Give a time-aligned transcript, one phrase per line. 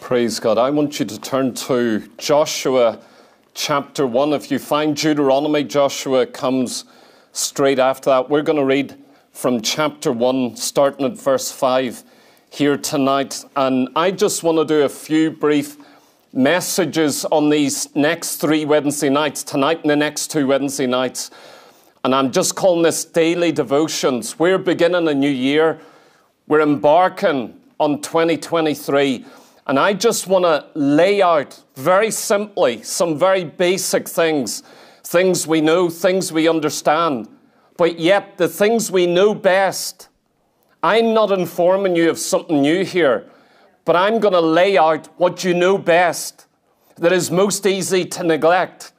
[0.00, 0.58] Praise God.
[0.58, 3.00] I want you to turn to Joshua
[3.54, 4.34] chapter 1.
[4.34, 6.84] If you find Deuteronomy, Joshua comes
[7.32, 8.30] straight after that.
[8.30, 8.94] We're going to read
[9.32, 12.04] from chapter 1, starting at verse 5
[12.50, 13.42] here tonight.
[13.56, 15.78] And I just want to do a few brief
[16.32, 21.30] messages on these next three Wednesday nights, tonight and the next two Wednesday nights.
[22.04, 24.38] And I'm just calling this daily devotions.
[24.38, 25.80] We're beginning a new year,
[26.46, 29.24] we're embarking on 2023.
[29.66, 34.62] And I just want to lay out very simply some very basic things,
[35.02, 37.28] things we know, things we understand,
[37.76, 40.08] but yet the things we know best.
[40.84, 43.28] I'm not informing you of something new here,
[43.84, 46.46] but I'm going to lay out what you know best
[46.96, 48.92] that is most easy to neglect,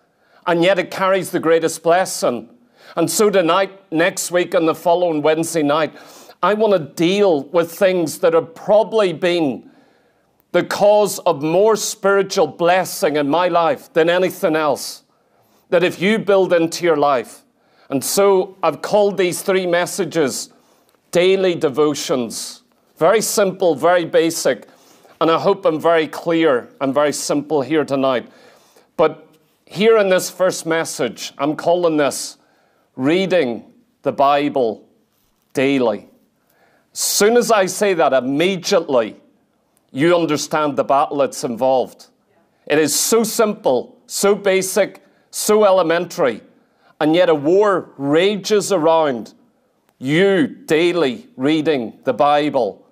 [0.46, 2.50] and yet it carries the greatest blessing.
[2.98, 5.96] And so tonight, next week, and the following Wednesday night,
[6.44, 9.67] I want to deal with things that have probably been
[10.52, 15.04] the cause of more spiritual blessing in my life than anything else.
[15.70, 17.44] That if you build into your life,
[17.90, 20.52] and so I've called these three messages
[21.12, 22.64] daily devotions.
[22.98, 24.68] Very simple, very basic,
[25.22, 28.30] and I hope I'm very clear and very simple here tonight.
[28.98, 29.28] But
[29.66, 32.38] here in this first message, I'm calling this
[32.96, 33.66] reading
[34.02, 34.88] the Bible
[35.54, 36.08] daily.
[36.94, 39.18] As soon as I say that, immediately
[39.98, 42.06] you understand the battle that's involved.
[42.68, 46.44] It is so simple, so basic, so elementary,
[47.02, 49.34] and yet a war rages around
[49.98, 52.88] you daily reading the Bible.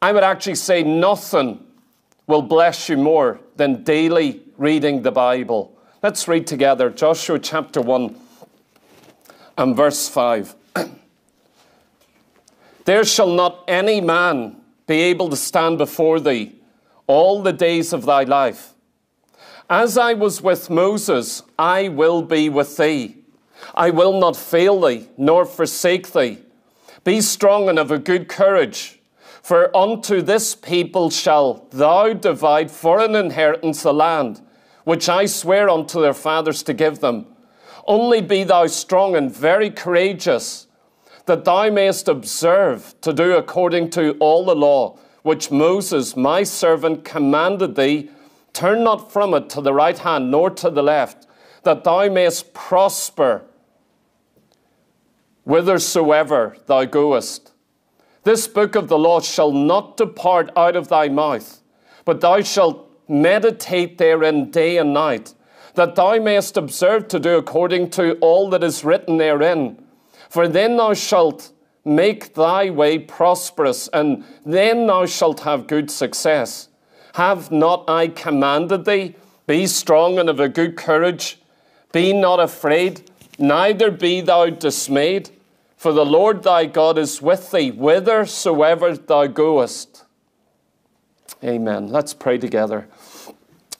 [0.00, 1.66] I would actually say nothing
[2.28, 5.76] will bless you more than daily reading the Bible.
[6.04, 8.14] Let's read together Joshua chapter 1
[9.56, 10.54] and verse 5.
[12.84, 14.57] there shall not any man
[14.88, 16.56] be able to stand before thee
[17.06, 18.74] all the days of thy life.
[19.70, 23.18] As I was with Moses, I will be with thee.
[23.74, 26.38] I will not fail thee, nor forsake thee.
[27.04, 29.00] Be strong and of a good courage,
[29.42, 34.40] for unto this people shall thou divide for an inheritance the land,
[34.84, 37.26] which I swear unto their fathers to give them.
[37.86, 40.67] Only be thou strong and very courageous
[41.28, 47.04] that thou mayest observe to do according to all the law which Moses, my servant,
[47.04, 48.10] commanded thee.
[48.54, 51.26] Turn not from it to the right hand nor to the left,
[51.64, 53.44] that thou mayest prosper
[55.44, 57.52] whithersoever thou goest.
[58.24, 61.62] This book of the law shall not depart out of thy mouth,
[62.04, 65.34] but thou shalt meditate therein day and night,
[65.74, 69.82] that thou mayest observe to do according to all that is written therein.
[70.28, 71.52] For then thou shalt
[71.84, 76.68] make thy way prosperous, and then thou shalt have good success.
[77.14, 79.14] Have not I commanded thee?
[79.46, 81.38] Be strong and of a good courage.
[81.92, 85.30] Be not afraid, neither be thou dismayed,
[85.76, 90.04] for the Lord thy God is with thee whithersoever thou goest.
[91.42, 91.88] Amen.
[91.88, 92.88] Let's pray together.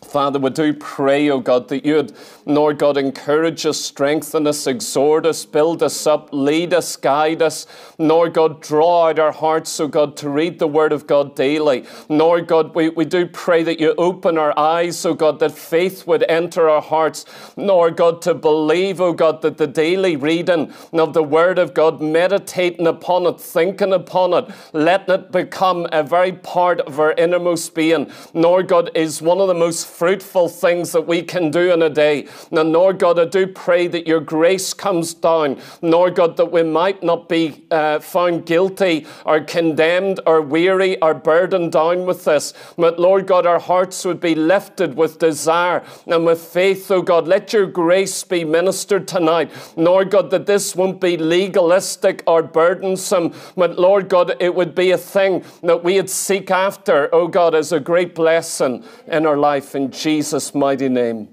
[0.03, 2.13] Father, we do pray, O God, that you would,
[2.49, 7.67] Lord God, encourage us, strengthen us, exhort us, build us up, lead us, guide us.
[7.99, 11.85] Lord God, draw out our hearts, O God, to read the Word of God daily.
[12.09, 16.07] Lord God, we, we do pray that you open our eyes, O God, that faith
[16.07, 17.27] would enter our hearts.
[17.57, 22.01] Lord God, to believe, O God, that the daily reading of the Word of God,
[22.01, 27.75] meditating upon it, thinking upon it, letting it become a very part of our innermost
[27.75, 31.83] being, Lord God, is one of the most fruitful things that we can do in
[31.83, 32.27] a day.
[32.51, 35.61] Now, Lord God, I do pray that your grace comes down.
[35.83, 41.15] Lord God, that we might not be uh, found guilty or condemned or weary or
[41.15, 42.53] burdened down with this.
[42.77, 47.29] But Lord God, our hearts would be lifted with desire and with faith, oh God.
[47.29, 49.51] Let your grace be ministered tonight.
[49.77, 54.91] Lord God, that this won't be legalistic or burdensome, but Lord God, it would be
[54.91, 59.37] a thing that we would seek after, oh God, as a great blessing in our
[59.37, 59.75] life.
[59.75, 61.29] In Jesus' mighty name,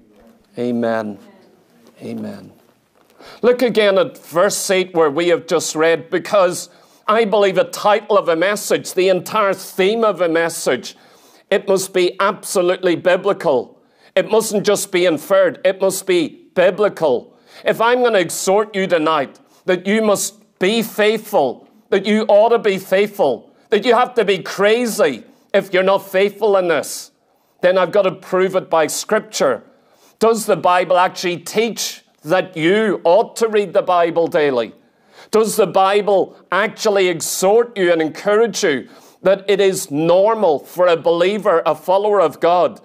[0.58, 1.18] amen.
[2.02, 2.52] Amen.
[3.42, 6.68] Look again at verse 8 where we have just read, because
[7.08, 10.96] I believe a title of a message, the entire theme of a message,
[11.50, 13.80] it must be absolutely biblical.
[14.14, 17.36] It mustn't just be inferred, it must be biblical.
[17.64, 22.50] If I'm going to exhort you tonight that you must be faithful, that you ought
[22.50, 27.12] to be faithful, that you have to be crazy if you're not faithful in this,
[27.60, 29.62] then I've got to prove it by Scripture.
[30.18, 34.74] Does the Bible actually teach that you ought to read the Bible daily?
[35.30, 38.88] Does the Bible actually exhort you and encourage you
[39.22, 42.80] that it is normal for a believer, a follower of God,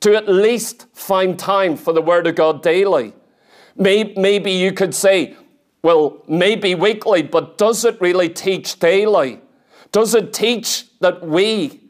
[0.00, 3.14] to at least find time for the Word of God daily.
[3.76, 5.36] Maybe you could say,
[5.82, 9.40] well, maybe weekly, but does it really teach daily?
[9.92, 11.80] Does it teach that we,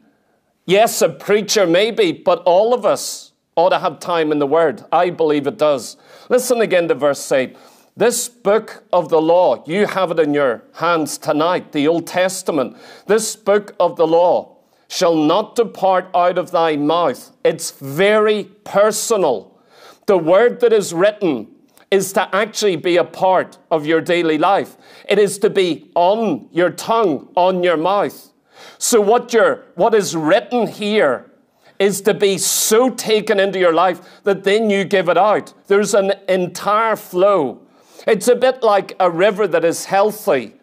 [0.65, 4.85] yes, a preacher maybe, but all of us ought to have time in the Word?
[4.91, 5.97] I believe it does.
[6.29, 7.57] Listen again to verse 8.
[7.97, 12.77] This book of the law, you have it in your hands tonight, the Old Testament.
[13.07, 14.55] This book of the law
[14.87, 17.31] shall not depart out of thy mouth.
[17.43, 19.59] It's very personal.
[20.05, 21.47] The word that is written
[21.89, 24.77] is to actually be a part of your daily life.
[25.09, 28.31] It is to be on your tongue, on your mouth.
[28.77, 31.31] So what you what is written here
[31.79, 35.53] is to be so taken into your life that then you give it out.
[35.67, 37.61] There's an entire flow.
[38.05, 40.53] It's a bit like a river that is healthy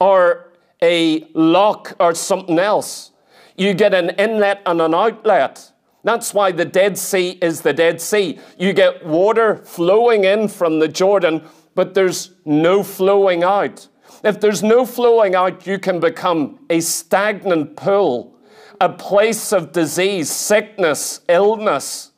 [0.00, 3.12] or a lock or something else.
[3.56, 5.72] You get an inlet and an outlet.
[6.04, 8.38] That's why the Dead Sea is the Dead Sea.
[8.58, 11.42] You get water flowing in from the Jordan,
[11.74, 13.88] but there's no flowing out.
[14.24, 18.31] If there's no flowing out, you can become a stagnant pool,
[18.82, 22.10] a place of disease, sickness, illness.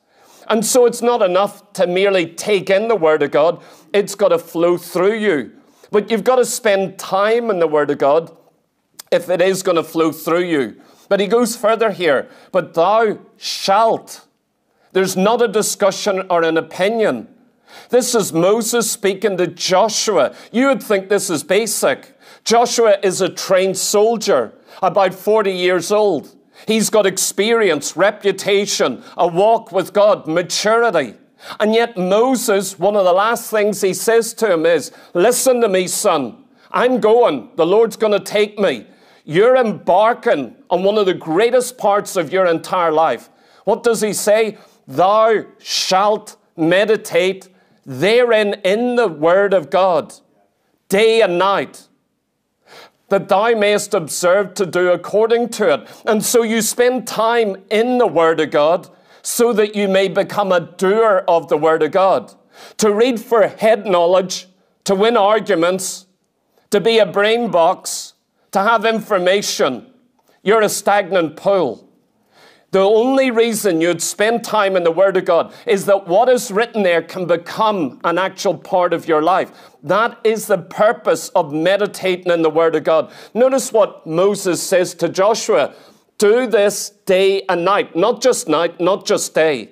[0.47, 3.61] And so it's not enough to merely take in the Word of God,
[3.93, 5.51] it's got to flow through you.
[5.91, 8.35] But you've got to spend time in the Word of God
[9.11, 10.81] if it is going to flow through you.
[11.07, 12.29] But he goes further here.
[12.51, 14.25] But thou shalt.
[14.91, 17.27] There's not a discussion or an opinion.
[17.89, 20.33] This is Moses speaking to Joshua.
[20.51, 22.17] You would think this is basic.
[22.43, 26.35] Joshua is a trained soldier, about 40 years old.
[26.65, 31.15] He's got experience, reputation, a walk with God, maturity.
[31.59, 35.69] And yet, Moses, one of the last things he says to him is, Listen to
[35.69, 36.43] me, son.
[36.71, 37.51] I'm going.
[37.55, 38.87] The Lord's going to take me.
[39.23, 43.29] You're embarking on one of the greatest parts of your entire life.
[43.63, 44.57] What does he say?
[44.87, 47.49] Thou shalt meditate
[47.85, 50.13] therein in the word of God,
[50.89, 51.87] day and night,
[53.09, 55.87] that thou mayest observe to do according to it.
[56.05, 58.89] And so you spend time in the word of God
[59.21, 62.33] so that you may become a doer of the word of God.
[62.77, 64.47] To read for head knowledge,
[64.85, 66.05] to win arguments,
[66.71, 68.13] to be a brain box,
[68.51, 69.91] to have information.
[70.43, 71.84] You're a stagnant pool.
[72.75, 76.51] The only reason you'd spend time in the Word of God is that what is
[76.51, 79.49] written there can become an actual part of your life.
[79.81, 83.13] That is the purpose of meditating in the Word of God.
[83.33, 85.73] Notice what Moses says to Joshua
[86.17, 89.69] do this day and night, not just night, not just day,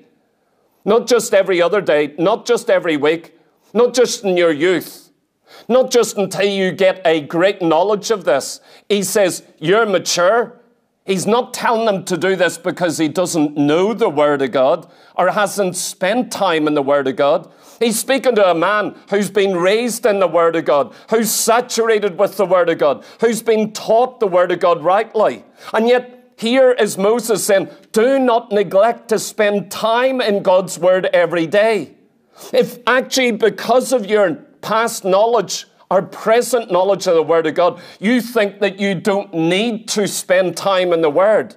[0.86, 3.38] not just every other day, not just every week,
[3.74, 5.02] not just in your youth
[5.68, 8.60] not just until you get a great knowledge of this.
[8.90, 10.60] He says, You're mature.
[11.06, 14.90] He's not telling them to do this because he doesn't know the Word of God
[15.16, 17.52] or hasn't spent time in the Word of God.
[17.80, 22.18] He's speaking to a man who's been raised in the Word of God, who's saturated
[22.18, 25.44] with the Word of God, who's been taught the Word of God rightly.
[25.74, 31.08] And yet, here is Moses saying, Do not neglect to spend time in God's Word
[31.08, 31.96] every day.
[32.54, 37.80] If actually, because of your past knowledge or present knowledge of the Word of God,
[38.00, 41.56] you think that you don't need to spend time in the Word.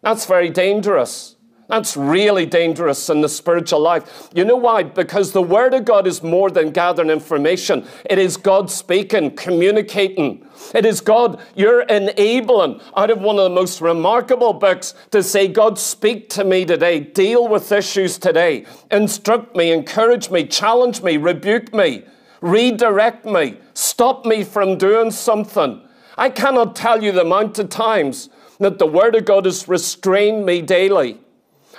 [0.00, 1.36] That's very dangerous.
[1.68, 4.30] That's really dangerous in the spiritual life.
[4.34, 4.84] You know why?
[4.84, 7.86] Because the Word of God is more than gathering information.
[8.08, 10.48] It is God speaking, communicating.
[10.74, 15.48] It is God, you're enabling out of one of the most remarkable books to say,
[15.48, 21.18] God, speak to me today, deal with issues today, instruct me, encourage me, challenge me,
[21.18, 22.04] rebuke me
[22.40, 25.82] redirect me, stop me from doing something.
[26.16, 28.28] I cannot tell you the amount of times
[28.58, 31.18] that the Word of God has restrained me daily.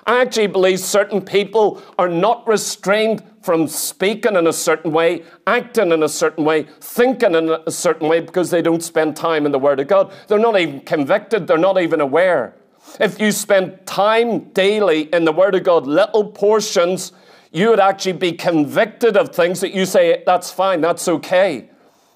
[0.06, 5.92] I actually believe certain people are not restrained from speaking in a certain way, acting
[5.92, 9.52] in a certain way, thinking in a certain way because they don't spend time in
[9.52, 10.12] the Word of God.
[10.28, 12.56] They're not even convicted, they're not even aware.
[13.00, 17.12] If you spend time daily in the Word of God, little portions,
[17.52, 21.70] you would actually be convicted of things that you say, that's fine, that's okay.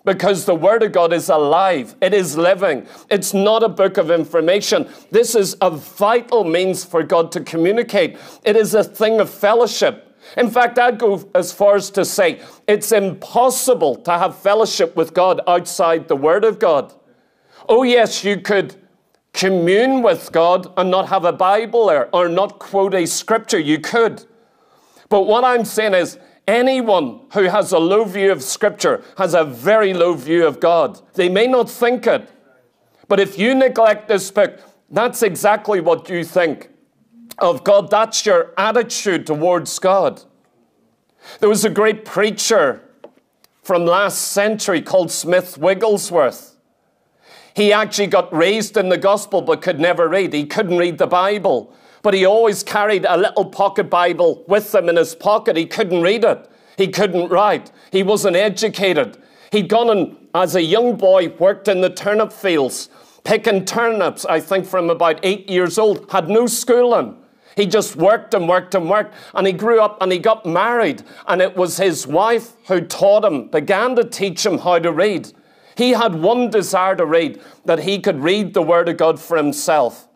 [0.06, 2.88] Because the Word of God is alive, it is living.
[3.10, 4.88] It's not a book of information.
[5.12, 10.16] This is a vital means for God to communicate, it is a thing of fellowship.
[10.38, 15.14] In fact, I'd go as far as to say it's impossible to have fellowship with
[15.14, 16.94] God outside the Word of God.
[17.68, 18.76] Oh, yes, you could
[19.34, 23.60] commune with God and not have a Bible there or not quote a scripture.
[23.60, 24.24] You could.
[25.10, 29.44] But what I'm saying is, anyone who has a low view of Scripture has a
[29.44, 31.00] very low view of God.
[31.14, 32.30] They may not think it,
[33.08, 34.60] but if you neglect this book,
[34.90, 36.70] That's exactly what you think
[37.40, 37.90] of God.
[37.90, 40.24] That's your attitude towards God.
[41.40, 42.82] There was a great preacher
[43.64, 46.56] from last century called Smith Wigglesworth.
[47.56, 50.34] He actually got raised in the gospel but could never read.
[50.34, 51.74] He couldn't read the Bible,
[52.06, 55.58] but he always carried a little pocket Bible with him in his pocket.
[55.58, 56.48] He couldn't read it,
[56.78, 59.18] he couldn't write, he wasn't educated.
[59.52, 62.90] He'd gone and, as a young boy, worked in the turnip fields,
[63.24, 67.18] picking turnips, I think from about eight years old, had no schooling.
[67.56, 69.16] He just worked and worked and worked.
[69.34, 71.02] And he grew up and he got married.
[71.26, 75.32] And it was his wife who taught him, began to teach him how to read.
[75.76, 79.38] He had one desire to read, that he could read the Word of God for
[79.38, 80.08] himself.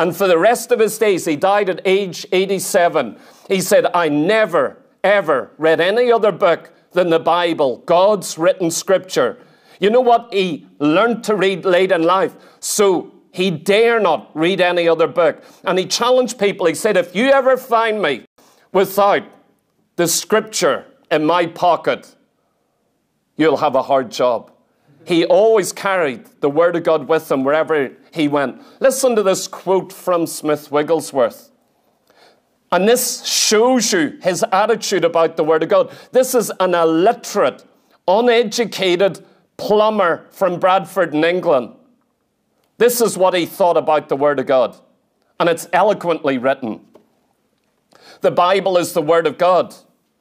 [0.00, 3.18] And for the rest of his days, he died at age 87.
[3.48, 9.36] He said, I never, ever read any other book than the Bible, God's written scripture.
[9.78, 10.32] You know what?
[10.32, 12.34] He learned to read late in life.
[12.60, 15.44] So he dare not read any other book.
[15.64, 16.64] And he challenged people.
[16.64, 18.24] He said, If you ever find me
[18.72, 19.24] without
[19.96, 22.16] the scripture in my pocket,
[23.36, 24.50] you'll have a hard job.
[25.04, 28.62] He always carried the Word of God with him wherever he went.
[28.80, 31.50] Listen to this quote from Smith Wigglesworth.
[32.72, 35.92] And this shows you his attitude about the Word of God.
[36.12, 37.64] This is an illiterate,
[38.06, 39.24] uneducated
[39.56, 41.74] plumber from Bradford in England.
[42.78, 44.76] This is what he thought about the Word of God.
[45.38, 46.80] And it's eloquently written.
[48.20, 49.74] The Bible is the Word of God,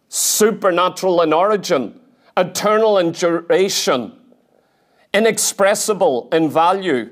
[0.07, 2.00] supernatural in origin,
[2.36, 4.18] eternal in duration,
[5.13, 7.12] inexpressible in value,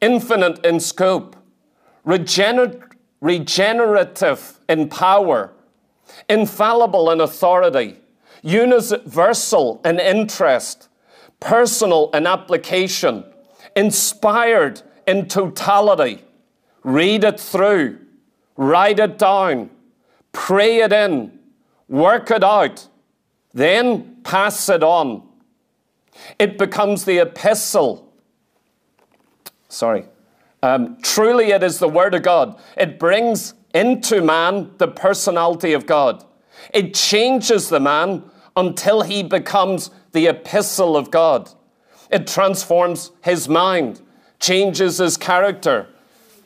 [0.00, 1.36] infinite in scope,
[2.06, 2.82] regener-
[3.20, 5.52] regenerative in power,
[6.28, 7.96] infallible in authority,
[8.42, 10.88] universal in interest,
[11.40, 13.24] personal in application,
[13.74, 16.22] inspired in totality.
[16.82, 17.98] Read it through,
[18.56, 19.70] write it down,
[20.32, 21.38] pray it in,
[21.88, 22.88] work it out,
[23.52, 25.25] then pass it on.
[26.38, 28.12] It becomes the epistle.
[29.68, 30.04] Sorry.
[30.62, 32.58] Um, truly, it is the Word of God.
[32.76, 36.24] It brings into man the personality of God.
[36.72, 38.24] It changes the man
[38.56, 41.50] until he becomes the epistle of God.
[42.10, 44.00] It transforms his mind,
[44.40, 45.88] changes his character,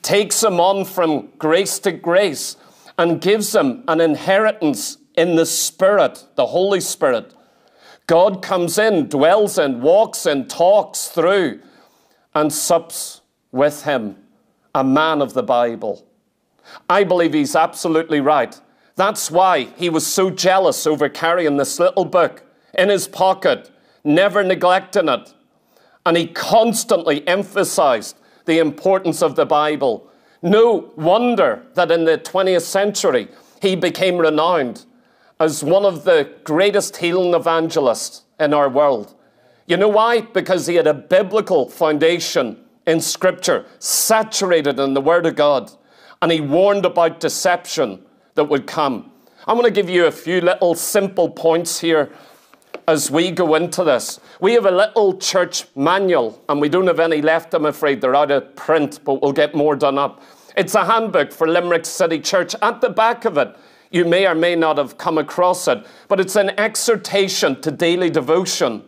[0.03, 2.57] takes him on from grace to grace,
[2.99, 7.35] and gives him an inheritance in the Spirit, the Holy Spirit.
[8.11, 11.61] God comes in, dwells in, walks in, talks through,
[12.35, 13.21] and sups
[13.53, 14.17] with him,
[14.75, 16.05] a man of the Bible.
[16.89, 18.61] I believe he's absolutely right.
[18.97, 22.43] That's why he was so jealous over carrying this little book
[22.75, 23.71] in his pocket,
[24.03, 25.33] never neglecting it.
[26.05, 30.11] And he constantly emphasized the importance of the Bible.
[30.43, 33.29] No wonder that in the 20th century
[33.63, 34.85] he became renowned
[35.41, 39.15] as one of the greatest healing evangelists in our world.
[39.67, 40.21] You know why?
[40.21, 45.71] Because he had a biblical foundation in Scripture, saturated in the Word of God,
[46.21, 48.05] and he warned about deception
[48.35, 49.11] that would come.
[49.47, 52.13] I'm going to give you a few little simple points here
[52.87, 54.21] as we go into this.
[54.41, 58.03] We have a little church manual, and we don't have any left, I'm afraid.
[58.03, 60.23] They're out of print, but we'll get more done up.
[60.57, 62.55] It's a handbook for Limerick City Church.
[62.61, 63.57] At the back of it,
[63.91, 68.11] you may or may not have come across it, but it's an exhortation to daily
[68.11, 68.85] devotion,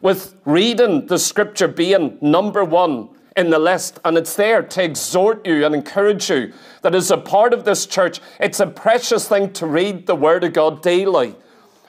[0.00, 3.98] with reading the scripture being number one in the list.
[4.04, 7.86] And it's there to exhort you and encourage you that as a part of this
[7.86, 11.34] church, it's a precious thing to read the Word of God daily.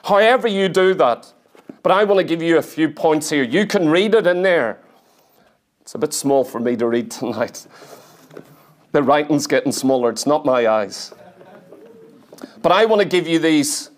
[0.04, 1.32] However, you do that,
[1.82, 3.44] but I want to give you a few points here.
[3.44, 4.80] You can read it in there.
[5.82, 7.66] It's a bit small for me to read tonight.
[8.92, 10.08] The writing's getting smaller.
[10.08, 11.12] It's not my eyes.
[12.66, 13.90] But I want to give you these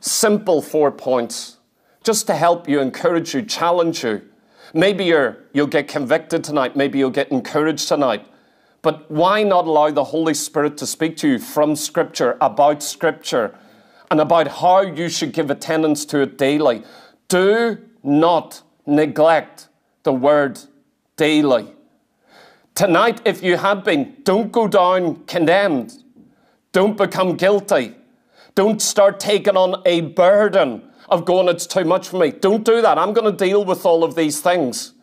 [0.00, 1.58] simple four points
[2.02, 4.22] just to help you, encourage you, challenge you.
[4.72, 6.76] Maybe you're, you'll get convicted tonight.
[6.76, 8.26] Maybe you'll get encouraged tonight.
[8.80, 13.54] But why not allow the Holy Spirit to speak to you from Scripture, about Scripture,
[14.10, 16.84] and about how you should give attendance to it daily?
[17.28, 19.68] Do not neglect
[20.04, 20.58] the word
[21.18, 21.66] daily.
[22.74, 26.02] Tonight, if you have been, don't go down condemned.
[26.72, 27.95] Don't become guilty.
[28.56, 32.32] Don't start taking on a burden of going, it's too much for me.
[32.32, 32.98] Don't do that.
[32.98, 34.94] I'm going to deal with all of these things.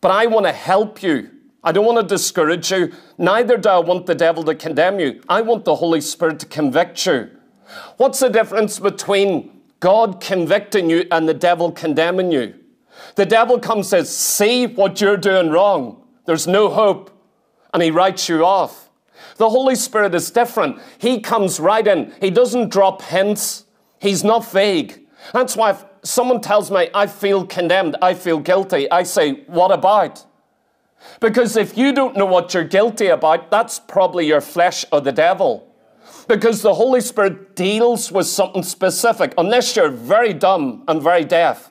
[0.00, 1.30] But I want to help you.
[1.62, 2.92] I don't want to discourage you.
[3.16, 5.22] Neither do I want the devil to condemn you.
[5.28, 7.30] I want the Holy Spirit to convict you.
[7.96, 12.54] What's the difference between God convicting you and the devil condemning you.
[13.14, 16.02] The devil comes and says, See what you're doing wrong.
[16.24, 17.14] There's no hope.
[17.72, 18.87] and he writes you off.
[19.38, 20.78] The Holy Spirit is different.
[20.98, 22.12] He comes right in.
[22.20, 23.64] He doesn't drop hints.
[24.00, 25.00] He's not vague.
[25.32, 29.70] That's why if someone tells me I feel condemned, I feel guilty, I say, what
[29.70, 30.24] about?
[31.20, 35.12] Because if you don't know what you're guilty about, that's probably your flesh or the
[35.12, 35.64] devil.
[36.26, 39.34] Because the Holy Spirit deals with something specific.
[39.38, 41.70] Unless you're very dumb and very deaf,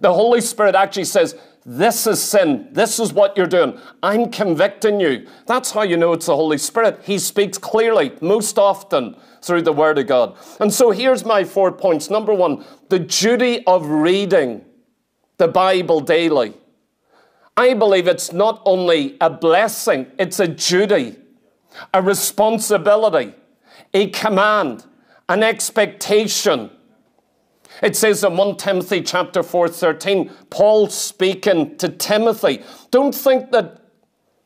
[0.00, 1.36] the Holy Spirit actually says,
[1.68, 2.68] This is sin.
[2.70, 3.76] This is what you're doing.
[4.00, 5.26] I'm convicting you.
[5.46, 7.00] That's how you know it's the Holy Spirit.
[7.02, 10.36] He speaks clearly, most often through the Word of God.
[10.60, 12.08] And so here's my four points.
[12.08, 14.64] Number one, the duty of reading
[15.38, 16.54] the Bible daily.
[17.56, 21.16] I believe it's not only a blessing, it's a duty,
[21.92, 23.34] a responsibility,
[23.92, 24.84] a command,
[25.28, 26.70] an expectation.
[27.82, 32.62] It says in 1 Timothy chapter 4, 13, Paul speaking to Timothy.
[32.90, 33.82] Don't think that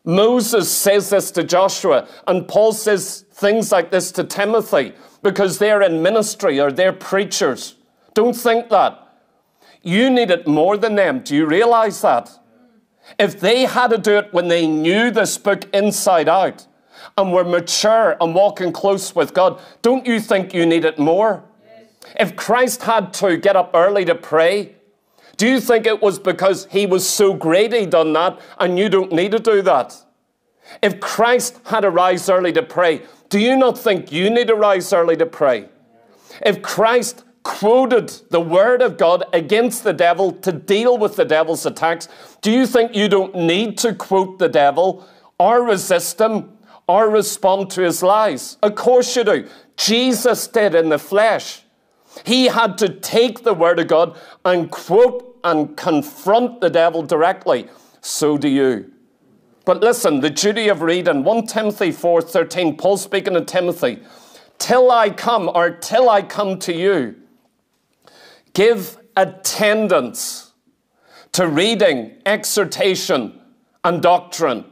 [0.04, 5.82] Moses says this to Joshua and Paul says things like this to Timothy because they're
[5.82, 7.76] in ministry or they're preachers.
[8.14, 9.06] Don't think that.
[9.82, 11.20] You need it more than them.
[11.20, 12.30] Do you realize that?
[13.18, 16.66] If they had to do it when they knew this book inside out
[17.16, 21.44] and were mature and walking close with God, don't you think you need it more?
[22.18, 24.74] If Christ had to get up early to pray,
[25.36, 28.88] do you think it was because he was so great he done that and you
[28.88, 29.96] don't need to do that?
[30.82, 34.54] If Christ had to rise early to pray, do you not think you need to
[34.54, 35.68] rise early to pray?
[36.44, 41.64] If Christ quoted the word of God against the devil to deal with the devil's
[41.66, 42.08] attacks,
[42.42, 45.06] do you think you don't need to quote the devil
[45.38, 46.52] or resist him
[46.86, 48.56] or respond to his lies?
[48.62, 49.48] Of course you do.
[49.76, 51.62] Jesus did in the flesh.
[52.24, 57.68] He had to take the word of God and quote and confront the devil directly.
[58.00, 58.92] So do you.
[59.64, 64.00] But listen, the duty of reading 1 Timothy 4:13, Paul speaking to Timothy,
[64.58, 67.16] till I come or till I come to you,
[68.52, 70.52] Give attendance
[71.32, 73.40] to reading, exhortation,
[73.84, 74.64] and doctrine.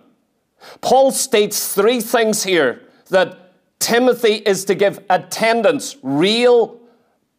[0.81, 6.81] Paul states three things here that Timothy is to give attendance, real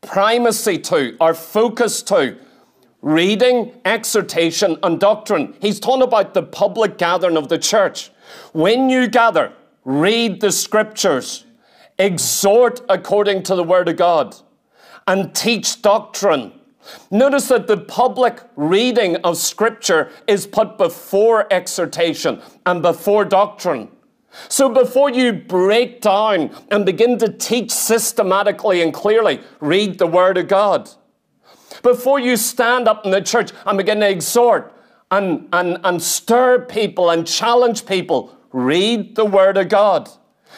[0.01, 2.37] primacy to, or focus to.
[3.01, 5.55] Reading, exhortation, and doctrine.
[5.61, 8.11] He's talking about the public gathering of the church.
[8.51, 9.53] When you gather,
[9.85, 11.45] read the scriptures,
[11.97, 14.35] exhort according to the word of God
[15.07, 16.53] and teach doctrine.
[17.11, 23.89] Notice that the public reading of Scripture is put before exhortation and before doctrine.
[24.47, 30.37] So before you break down and begin to teach systematically and clearly, read the Word
[30.37, 30.89] of God.
[31.83, 34.73] Before you stand up in the church and begin to exhort
[35.11, 40.09] and, and, and stir people and challenge people, read the Word of God.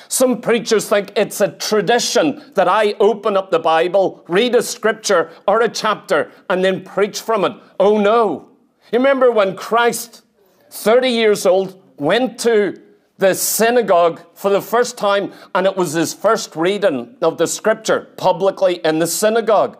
[0.08, 5.32] Some preachers think it's a tradition that I open up the Bible, read a scripture
[5.48, 7.54] or a chapter, and then preach from it.
[7.80, 8.50] Oh no.
[8.92, 10.24] You remember when Christ,
[10.70, 12.82] 30 years old, went to
[13.22, 18.10] the synagogue for the first time, and it was his first reading of the scripture
[18.18, 19.78] publicly in the synagogue.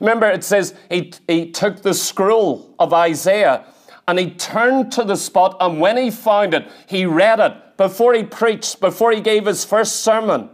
[0.00, 3.64] Remember, it says he, he took the scroll of Isaiah
[4.08, 8.12] and he turned to the spot, and when he found it, he read it before
[8.12, 10.50] he preached, before he gave his first sermon.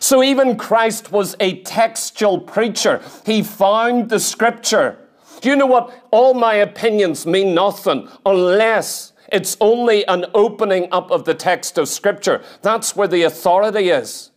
[0.00, 3.00] So even Christ was a textual preacher.
[3.24, 4.98] He found the scripture.
[5.44, 5.94] You know what?
[6.10, 11.88] All my opinions mean nothing unless it's only an opening up of the text of
[11.88, 12.42] scripture.
[12.62, 14.30] That's where the authority is.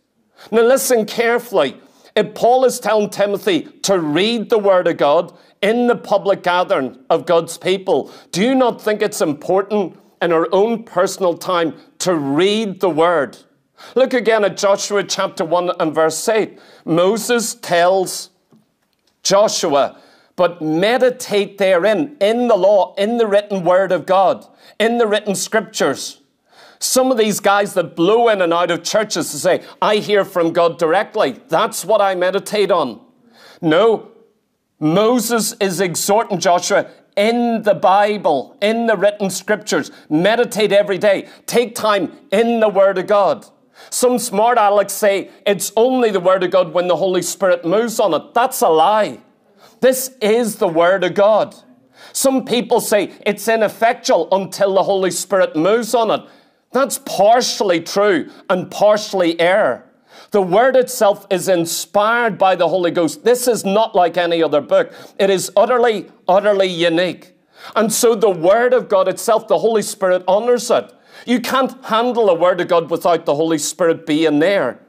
[0.50, 1.76] Now listen carefully.
[2.16, 6.98] If Paul is telling Timothy to read the word of God in the public gathering
[7.08, 12.14] of God's people, do you not think it's important in our own personal time to
[12.14, 13.38] read the word.
[13.94, 16.58] Look again at Joshua chapter 1 and verse 8.
[16.84, 18.30] Moses tells
[19.22, 19.99] Joshua,
[20.40, 24.46] but meditate therein, in the law, in the written word of God,
[24.78, 26.22] in the written scriptures.
[26.78, 30.24] Some of these guys that blow in and out of churches to say, I hear
[30.24, 31.32] from God directly.
[31.48, 33.02] That's what I meditate on.
[33.60, 34.12] No,
[34.78, 39.90] Moses is exhorting Joshua, in the Bible, in the written scriptures.
[40.08, 41.28] Meditate every day.
[41.44, 43.44] Take time in the Word of God.
[43.90, 48.00] Some smart Alex say it's only the Word of God when the Holy Spirit moves
[48.00, 48.32] on it.
[48.32, 49.20] That's a lie.
[49.80, 51.54] This is the Word of God.
[52.12, 56.28] Some people say it's ineffectual until the Holy Spirit moves on it.
[56.72, 59.86] That's partially true and partially error.
[60.30, 63.24] The Word itself is inspired by the Holy Ghost.
[63.24, 64.92] This is not like any other book.
[65.18, 67.34] It is utterly, utterly unique.
[67.74, 70.92] And so the Word of God itself, the Holy Spirit honors it.
[71.26, 74.80] You can't handle the Word of God without the Holy Spirit being there.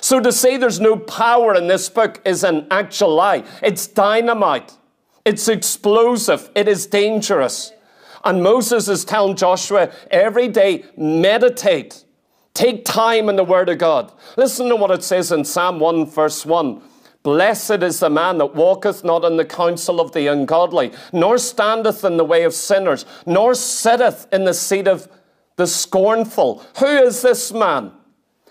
[0.00, 3.44] So to say there's no power in this book is an actual lie.
[3.62, 4.74] It's dynamite.
[5.24, 6.50] It's explosive.
[6.54, 7.72] It is dangerous.
[8.24, 12.04] And Moses is telling Joshua every day, meditate.
[12.54, 14.12] Take time in the Word of God.
[14.36, 16.82] Listen to what it says in Psalm 1, verse 1.
[17.22, 22.04] Blessed is the man that walketh not in the counsel of the ungodly, nor standeth
[22.04, 25.08] in the way of sinners, nor sitteth in the seat of
[25.56, 26.64] the scornful.
[26.78, 27.92] Who is this man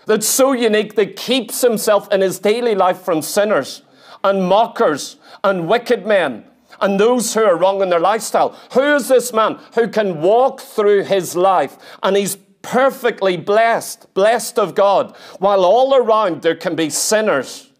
[0.08, 3.82] that's so unique that keeps himself in his daily life from sinners
[4.24, 6.44] and mockers and wicked men
[6.80, 8.58] and those who are wrong in their lifestyle?
[8.72, 14.58] Who is this man who can walk through his life and he's perfectly blessed, blessed
[14.58, 17.70] of God, while all around there can be sinners?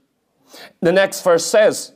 [0.81, 1.95] The next verse says,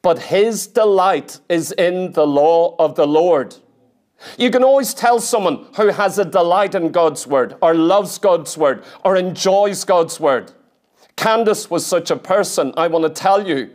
[0.00, 3.56] But his delight is in the law of the Lord.
[4.38, 8.56] You can always tell someone who has a delight in God's word, or loves God's
[8.56, 10.52] word, or enjoys God's word.
[11.16, 13.70] Candace was such a person, I want to tell you.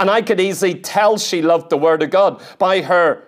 [0.00, 3.24] And I could easily tell she loved the word of God by her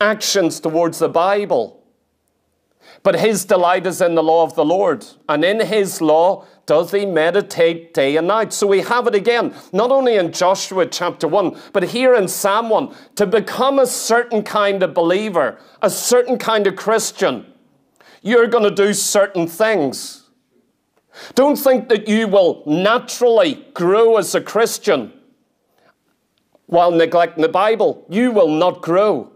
[0.00, 1.82] actions towards the Bible.
[3.02, 6.92] But his delight is in the law of the Lord, and in his law does
[6.92, 8.52] he meditate day and night.
[8.52, 12.70] So we have it again, not only in Joshua chapter 1, but here in Psalm
[12.70, 12.94] 1.
[13.16, 17.46] To become a certain kind of believer, a certain kind of Christian,
[18.22, 20.30] you're going to do certain things.
[21.34, 25.12] Don't think that you will naturally grow as a Christian
[26.66, 28.06] while neglecting the Bible.
[28.08, 29.32] You will not grow.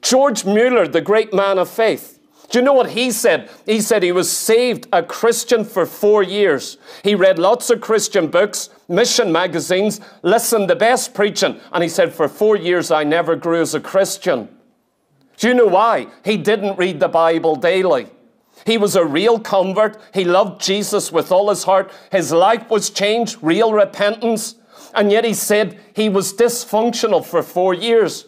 [0.00, 2.11] George Mueller, the great man of faith,
[2.52, 3.48] do you know what he said?
[3.64, 6.76] He said he was saved a Christian for four years.
[7.02, 12.12] He read lots of Christian books, mission magazines, listened to best preaching, and he said,
[12.12, 14.50] For four years I never grew as a Christian.
[15.38, 16.08] Do you know why?
[16.26, 18.08] He didn't read the Bible daily.
[18.66, 19.98] He was a real convert.
[20.12, 21.90] He loved Jesus with all his heart.
[22.10, 24.56] His life was changed, real repentance.
[24.94, 28.26] And yet he said he was dysfunctional for four years.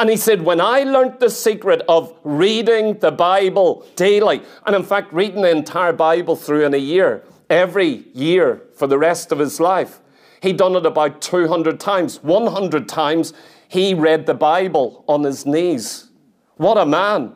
[0.00, 4.82] And he said, When I learnt the secret of reading the Bible daily, and in
[4.82, 9.38] fact, reading the entire Bible through in a year, every year for the rest of
[9.38, 10.00] his life,
[10.40, 12.22] he'd done it about 200 times.
[12.22, 13.34] 100 times
[13.68, 16.08] he read the Bible on his knees.
[16.56, 17.34] What a man.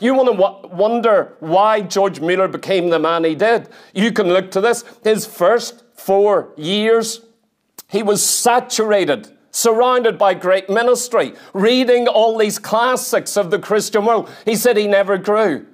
[0.00, 3.68] You want to wonder why George Mueller became the man he did?
[3.92, 4.84] You can look to this.
[5.04, 7.20] His first four years,
[7.88, 14.28] he was saturated surrounded by great ministry, reading all these classics of the Christian world.
[14.44, 15.66] He said he never grew.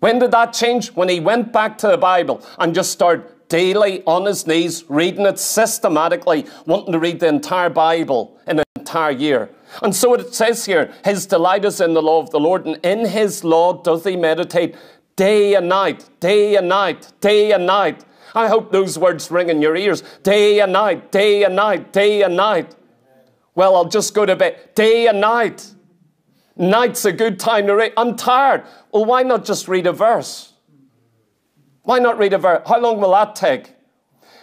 [0.00, 0.88] When did that change?
[0.88, 5.24] When he went back to the Bible and just started daily on his knees, reading
[5.24, 9.48] it systematically, wanting to read the entire Bible in an entire year.
[9.82, 12.76] And so it says here, his delight is in the law of the Lord, and
[12.84, 14.76] in his law does he meditate
[15.16, 18.04] day and night, day and night, day and night.
[18.36, 22.20] I hope those words ring in your ears day and night, day and night, day
[22.20, 22.76] and night.
[23.54, 25.72] Well, I'll just go to bed day and night.
[26.54, 27.94] Night's a good time to read.
[27.96, 28.64] I'm tired.
[28.92, 30.52] Well, why not just read a verse?
[31.82, 32.62] Why not read a verse?
[32.68, 33.72] How long will that take?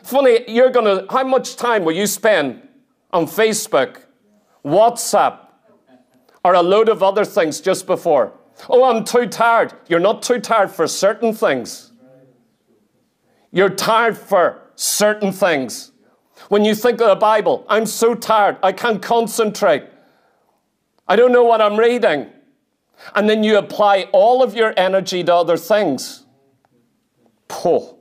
[0.01, 2.67] Funny, you're to, how much time will you spend
[3.11, 4.01] on Facebook,
[4.65, 5.37] WhatsApp,
[6.43, 8.33] or a load of other things just before?
[8.69, 9.73] Oh, I'm too tired.
[9.87, 11.92] You're not too tired for certain things.
[13.53, 15.91] You're tired for certain things.
[16.49, 19.83] When you think of the Bible, I'm so tired, I can't concentrate.
[21.07, 22.31] I don't know what I'm reading.
[23.13, 26.25] And then you apply all of your energy to other things.
[27.47, 27.95] Poor.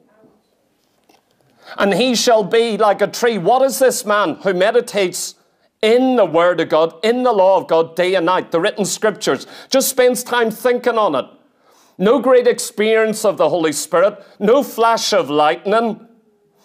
[1.77, 3.37] And he shall be like a tree.
[3.37, 5.35] What is this man who meditates
[5.83, 8.87] in the Word of God, in the law of God, day and night, the written
[8.87, 11.27] scriptures, just spends time thinking on it?
[12.03, 16.09] No great experience of the Holy Spirit, no flash of lightning,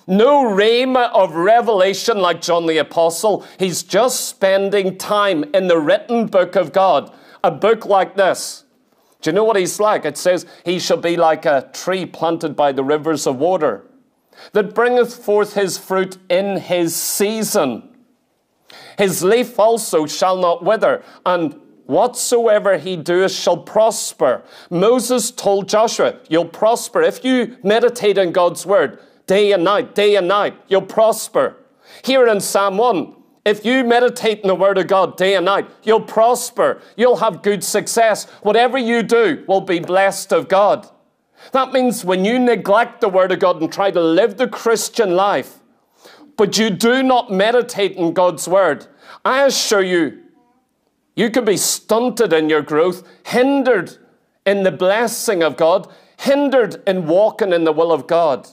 [0.07, 3.45] no rhema of revelation like John the Apostle.
[3.59, 8.63] He's just spending time in the written book of God, a book like this.
[9.21, 10.05] Do you know what he's like?
[10.05, 13.85] It says, He shall be like a tree planted by the rivers of water,
[14.53, 17.95] that bringeth forth his fruit in his season.
[18.97, 24.43] His leaf also shall not wither, and Whatsoever he doeth shall prosper.
[24.69, 27.01] Moses told Joshua, You'll prosper.
[27.01, 31.57] If you meditate on God's word day and night, day and night, you'll prosper.
[32.03, 35.69] Here in Psalm 1, if you meditate in the Word of God day and night,
[35.83, 36.81] you'll prosper.
[36.97, 38.25] You'll have good success.
[38.41, 40.89] Whatever you do will be blessed of God.
[41.53, 45.15] That means when you neglect the Word of God and try to live the Christian
[45.15, 45.59] life,
[46.35, 48.87] but you do not meditate in God's Word,
[49.23, 50.23] I assure you,
[51.17, 53.97] you could be stunted in your growth, hindered
[54.45, 58.47] in the blessing of God, hindered in walking in the will of God.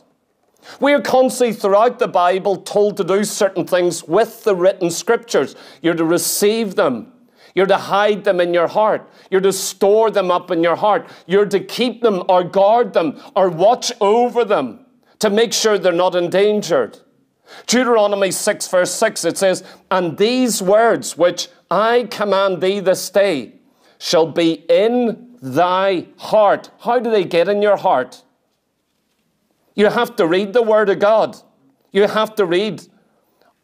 [0.80, 5.54] We are constantly throughout the Bible told to do certain things with the written scriptures.
[5.82, 7.12] You're to receive them.
[7.54, 9.10] You're to hide them in your heart.
[9.30, 11.06] You're to store them up in your heart.
[11.26, 14.86] You're to keep them or guard them or watch over them
[15.18, 16.98] to make sure they're not endangered.
[17.66, 23.54] Deuteronomy 6, verse 6, it says, And these words which I command thee this day
[23.98, 26.70] shall be in thy heart.
[26.78, 28.22] How do they get in your heart?
[29.74, 31.36] You have to read the Word of God.
[31.90, 32.84] You have to read,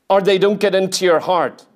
[0.09, 1.67] or they don't get into your heart.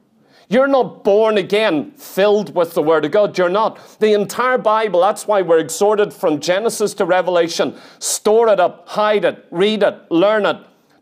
[0.49, 3.39] You're not born again filled with the Word of God.
[3.39, 4.01] You're not.
[4.01, 9.25] The entire Bible, that's why we're exhorted from Genesis to Revelation store it up, hide
[9.25, 10.57] it, read it, learn it,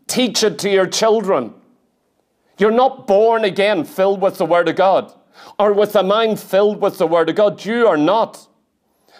[0.05, 1.55] teach it to your children.
[2.59, 5.11] You're not born again filled with the Word of God
[5.63, 7.63] or with a mind filled with the Word of God.
[7.63, 8.49] You are not.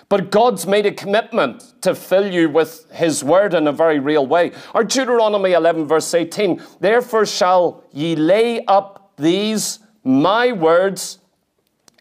[0.10, 4.28] But God's made a commitment to fill you with His Word in a very real
[4.28, 4.52] way.
[4.76, 11.20] Or Deuteronomy 11, verse 18 Therefore shall ye lay up these my words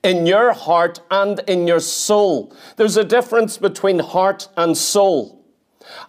[0.03, 2.53] in your heart and in your soul.
[2.77, 5.47] There's a difference between heart and soul.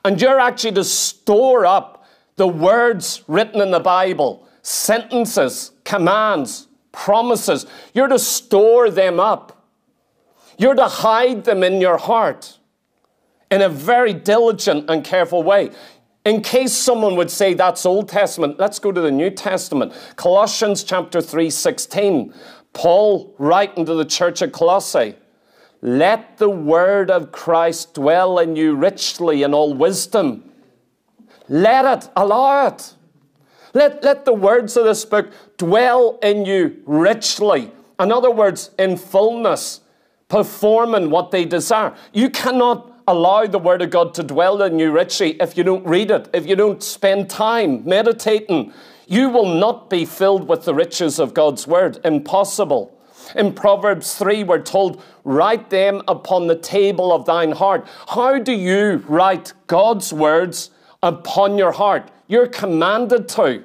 [0.03, 2.03] And you're actually to store up
[2.37, 7.65] the words written in the Bible, sentences, commands, promises.
[7.93, 9.67] You're to store them up.
[10.57, 12.59] You're to hide them in your heart
[13.51, 15.71] in a very diligent and careful way.
[16.25, 19.91] In case someone would say that's Old Testament, let's go to the New Testament.
[20.15, 22.33] Colossians chapter 3, 16.
[22.71, 25.15] Paul writing to the church of Colossae.
[25.81, 30.49] Let the word of Christ dwell in you richly in all wisdom.
[31.49, 32.93] Let it, allow it.
[33.73, 37.71] Let, let the words of this book dwell in you richly.
[37.99, 39.81] In other words, in fullness,
[40.27, 41.93] performing what they desire.
[42.11, 45.85] You cannot allow the Word of God to dwell in you richly if you don't
[45.85, 48.73] read it, if you don't spend time meditating.
[49.07, 51.99] You will not be filled with the riches of God's Word.
[52.05, 52.97] Impossible.
[53.35, 57.87] In Proverbs 3, we're told, Write them upon the table of thine heart.
[58.09, 62.09] How do you write God's words upon your heart?
[62.33, 63.63] You're commanded to.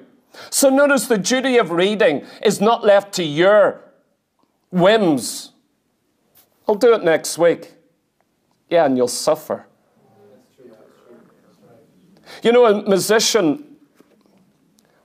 [0.51, 3.81] So notice the duty of reading is not left to your
[4.71, 5.53] whims.
[6.69, 7.73] I'll do it next week.
[8.69, 9.65] Yeah, and you'll suffer.
[12.43, 13.79] You know, a musician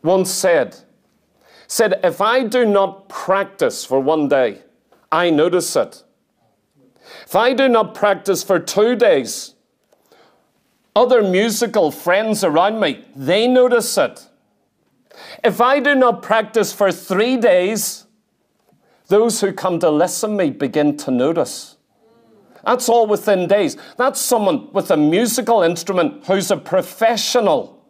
[0.01, 0.75] once said,
[1.65, 4.61] said, if I do not practice for one day,
[5.09, 6.03] I notice it.
[7.25, 9.52] If I do not practice for two days,
[10.95, 14.27] other musical friends around me, they notice it.
[15.43, 18.05] If I do not practice for three days,
[19.07, 21.77] those who come to listen me begin to notice.
[22.65, 23.75] That's all within days.
[23.97, 27.85] That's someone with a musical instrument who's a professional.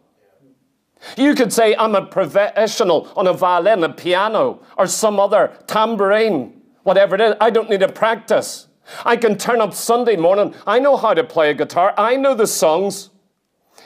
[1.16, 6.60] You could say, I'm a professional on a violin, a piano, or some other tambourine,
[6.82, 7.34] whatever it is.
[7.40, 8.66] I don't need to practice.
[9.04, 10.54] I can turn up Sunday morning.
[10.66, 11.94] I know how to play a guitar.
[11.96, 13.10] I know the songs.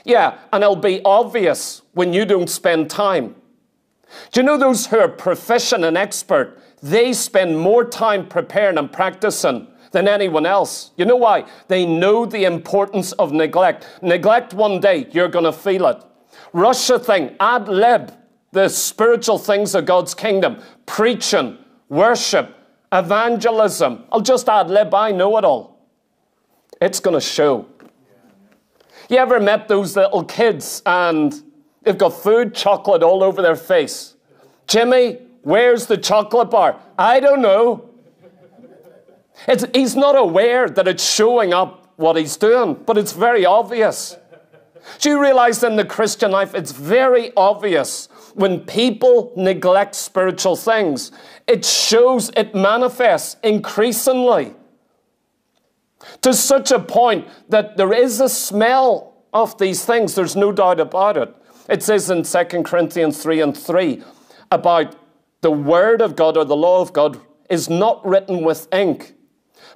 [0.04, 3.34] Yeah, and it'll be obvious when you don't spend time.
[4.32, 6.62] Do you know those who are proficient and expert?
[6.82, 10.92] They spend more time preparing and practicing than anyone else.
[10.96, 11.46] You know why?
[11.68, 13.86] They know the importance of neglect.
[14.02, 16.02] Neglect one day, you're going to feel it.
[16.52, 18.12] Rush a thing, ad lib,
[18.52, 21.58] the spiritual things of God's kingdom, preaching,
[21.88, 22.54] worship,
[22.92, 24.04] evangelism.
[24.10, 25.78] I'll just add lib, I know it all.
[26.80, 27.66] It's going to show.
[29.08, 31.42] You ever met those little kids and
[31.82, 34.14] they've got food, chocolate all over their face?
[34.66, 36.78] Jimmy, where's the chocolate bar?
[36.98, 37.88] I don't know.
[39.46, 44.16] It's, he's not aware that it's showing up what he's doing, but it's very obvious.
[45.00, 51.10] Do you realize in the Christian life, it's very obvious when people neglect spiritual things,
[51.46, 54.54] it shows, it manifests increasingly
[56.22, 60.14] to such a point that there is a smell of these things.
[60.14, 61.34] There's no doubt about it.
[61.68, 64.02] It says in 2 Corinthians 3 and 3
[64.50, 64.96] about
[65.40, 67.20] the Word of God or the law of God
[67.50, 69.14] is not written with ink,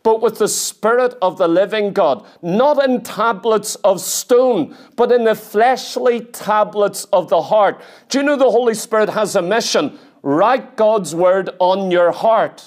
[0.02, 5.24] but with the Spirit of the living God, not in tablets of stone, but in
[5.24, 7.80] the fleshly tablets of the heart.
[8.08, 9.98] Do you know the Holy Spirit has a mission?
[10.22, 12.64] Write God's word on your heart.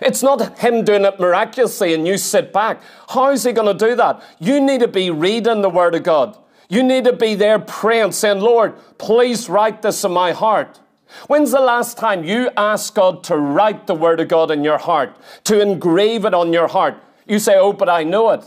[0.00, 2.82] It's not Him doing it miraculously and you sit back.
[3.08, 4.22] How is He going to do that?
[4.38, 6.38] You need to be reading the Word of God.
[6.68, 10.80] You need to be there praying, saying, Lord, please write this in my heart.
[11.26, 14.78] When's the last time you asked God to write the Word of God in your
[14.78, 16.96] heart, to engrave it on your heart?
[17.26, 18.44] You say, Oh, but I know it.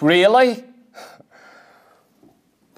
[0.00, 0.64] Really?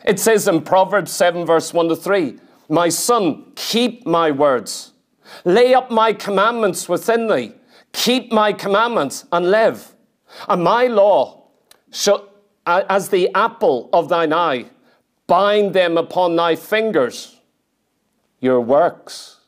[0.05, 4.93] It says in Proverbs 7, verse 1 to 3 My son, keep my words,
[5.45, 7.53] lay up my commandments within thee,
[7.93, 9.95] keep my commandments and live.
[10.49, 11.49] And my law
[11.91, 12.29] shall,
[12.67, 14.67] as the apple of thine eye,
[15.27, 17.36] bind them upon thy fingers.
[18.41, 19.41] Your works.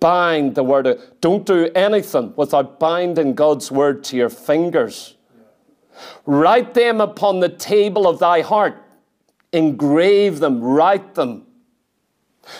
[0.00, 0.86] Bind the word.
[0.86, 5.16] Of, don't do anything without binding God's word to your fingers.
[6.26, 8.84] Write them upon the table of thy heart
[9.54, 11.46] engrave them, write them.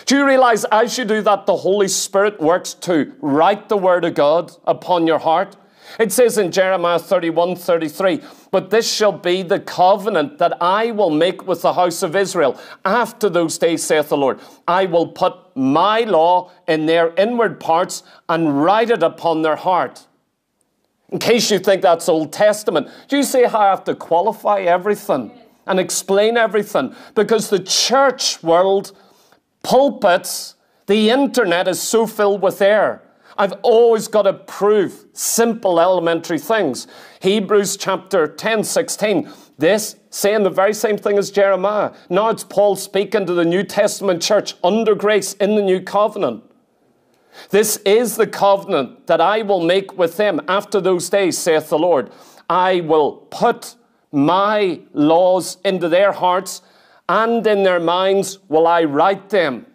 [0.07, 4.03] Do you realize as you do that, the Holy Spirit works to write the Word
[4.05, 5.55] of God upon your heart?
[5.99, 11.09] It says in Jeremiah 31 33, But this shall be the covenant that I will
[11.09, 12.59] make with the house of Israel.
[12.83, 18.03] After those days, saith the Lord, I will put my law in their inward parts
[18.27, 20.05] and write it upon their heart.
[21.09, 24.61] In case you think that's Old Testament, do you see how I have to qualify
[24.61, 25.31] everything?
[25.67, 28.91] and explain everything because the church world,
[29.63, 30.55] pulpits,
[30.87, 33.01] the internet is so filled with error.
[33.37, 36.87] I've always got to prove simple elementary things.
[37.21, 39.29] Hebrews chapter 10, 16.
[39.57, 41.91] This saying the very same thing as Jeremiah.
[42.09, 46.43] Now it's Paul speaking to the New Testament church under grace in the new covenant.
[47.49, 51.77] This is the covenant that I will make with them after those days, saith the
[51.77, 52.11] Lord.
[52.49, 53.75] I will put
[54.11, 56.61] my laws into their hearts,
[57.09, 59.65] and in their minds will I write them.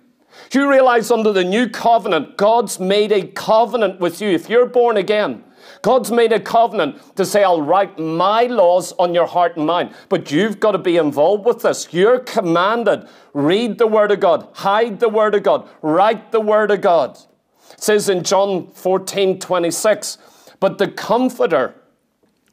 [0.51, 4.29] Do you realize under the new covenant, God's made a covenant with you?
[4.29, 5.45] If you're born again,
[5.83, 9.95] God's made a covenant to say, I'll write my laws on your heart and mind.
[10.09, 11.93] But you've got to be involved with this.
[11.93, 16.71] You're commanded, read the Word of God, hide the Word of God, write the Word
[16.71, 17.19] of God.
[17.73, 20.19] It says in John 14, 26,
[20.59, 21.75] but the Comforter,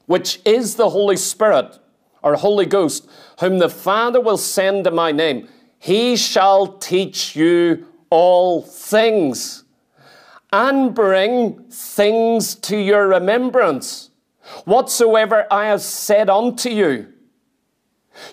[0.06, 1.80] which is the Holy Spirit,
[2.24, 3.10] or Holy Ghost,
[3.40, 5.48] whom the Father will send in my name,
[5.80, 9.64] he shall teach you all things
[10.52, 14.10] and bring things to your remembrance,
[14.66, 17.14] whatsoever I have said unto you.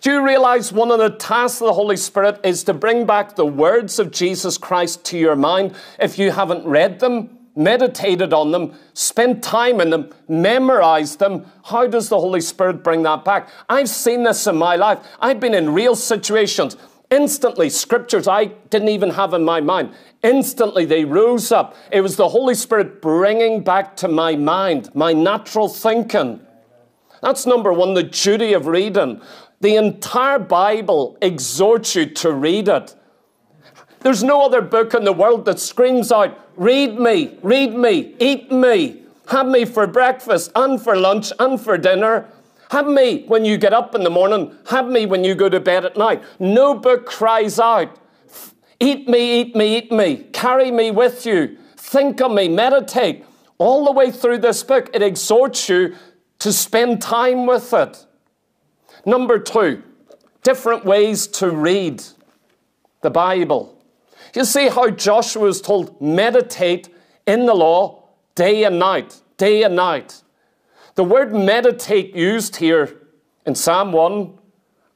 [0.00, 3.36] Do you realize one of the tasks of the Holy Spirit is to bring back
[3.36, 7.34] the words of Jesus Christ to your mind if you haven't read them?
[7.56, 11.46] meditated on them, spent time in them, memorized them.
[11.64, 13.48] How does the Holy Spirit bring that back?
[13.68, 14.98] I've seen this in my life.
[15.20, 16.76] I've been in real situations.
[17.14, 21.76] Instantly, scriptures I didn't even have in my mind, instantly they rose up.
[21.92, 26.40] It was the Holy Spirit bringing back to my mind my natural thinking.
[27.22, 29.20] That's number one, the duty of reading.
[29.60, 32.96] The entire Bible exhorts you to read it.
[34.00, 38.50] There's no other book in the world that screams out, read me, read me, eat
[38.50, 42.28] me, have me for breakfast and for lunch and for dinner.
[42.74, 45.60] Have me when you get up in the morning, have me when you go to
[45.60, 46.24] bed at night.
[46.40, 47.96] No book cries out,
[48.80, 53.24] eat me, eat me, eat me, carry me with you, think of me, meditate.
[53.58, 55.94] All the way through this book, it exhorts you
[56.40, 58.04] to spend time with it.
[59.06, 59.84] Number two,
[60.42, 62.02] different ways to read
[63.02, 63.80] the Bible.
[64.34, 66.88] You see how Joshua was told, meditate
[67.24, 70.23] in the law day and night, day and night.
[70.94, 73.00] The word meditate used here
[73.44, 74.38] in Psalm 1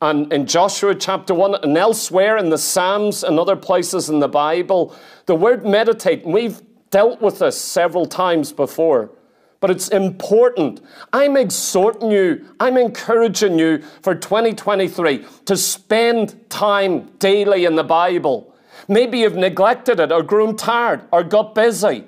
[0.01, 4.29] and in Joshua chapter 1 and elsewhere in the Psalms and other places in the
[4.29, 4.95] Bible,
[5.27, 9.11] the word meditate, we've dealt with this several times before,
[9.59, 10.81] but it's important.
[11.13, 18.55] I'm exhorting you, I'm encouraging you for 2023 to spend time daily in the Bible.
[18.87, 22.05] Maybe you've neglected it or grown tired or got busy.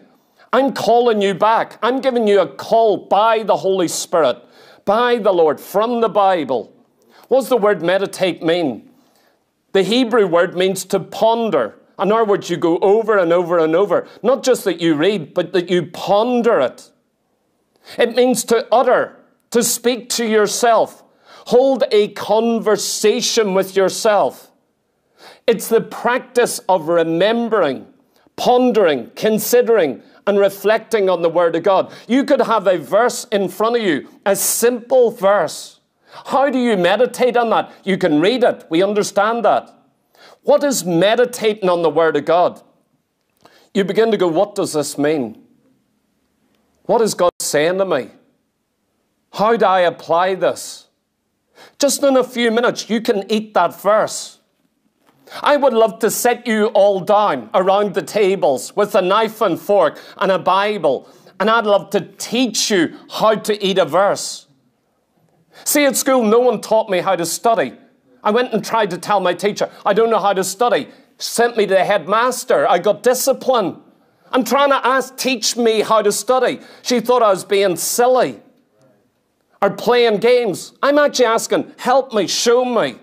[0.53, 1.79] I'm calling you back.
[1.83, 4.39] I'm giving you a call by the Holy Spirit,
[4.85, 6.75] by the Lord, from the Bible.
[7.29, 8.91] What does the word meditate mean?
[9.73, 11.77] The Hebrew word means to ponder.
[12.01, 14.09] In other words, you go over and over and over.
[14.23, 16.91] Not just that you read, but that you ponder it.
[17.97, 19.17] It means to utter,
[19.51, 21.05] to speak to yourself,
[21.47, 24.51] hold a conversation with yourself.
[25.47, 27.87] It's the practice of remembering,
[28.37, 31.93] pondering, considering, and reflecting on the Word of God.
[32.09, 35.81] You could have a verse in front of you, a simple verse.
[36.27, 37.73] How do you meditate on that?
[37.85, 39.75] You can read it, we understand that.
[40.43, 42.63] What is meditating on the Word of God?
[43.75, 45.43] You begin to go, What does this mean?
[46.85, 48.11] What is God saying to me?
[49.33, 50.89] How do I apply this?
[51.79, 54.40] Just in a few minutes, you can eat that verse.
[55.43, 59.59] I would love to set you all down around the tables with a knife and
[59.59, 61.09] fork and a Bible,
[61.39, 64.47] and I'd love to teach you how to eat a verse.
[65.65, 67.75] See, at school, no one taught me how to study.
[68.23, 70.89] I went and tried to tell my teacher, I don't know how to study.
[71.19, 72.67] Sent me to the headmaster.
[72.69, 73.81] I got discipline.
[74.33, 76.61] I'm trying to ask, teach me how to study.
[76.83, 78.41] She thought I was being silly
[79.61, 80.73] or playing games.
[80.83, 82.97] I'm actually asking, help me, show me.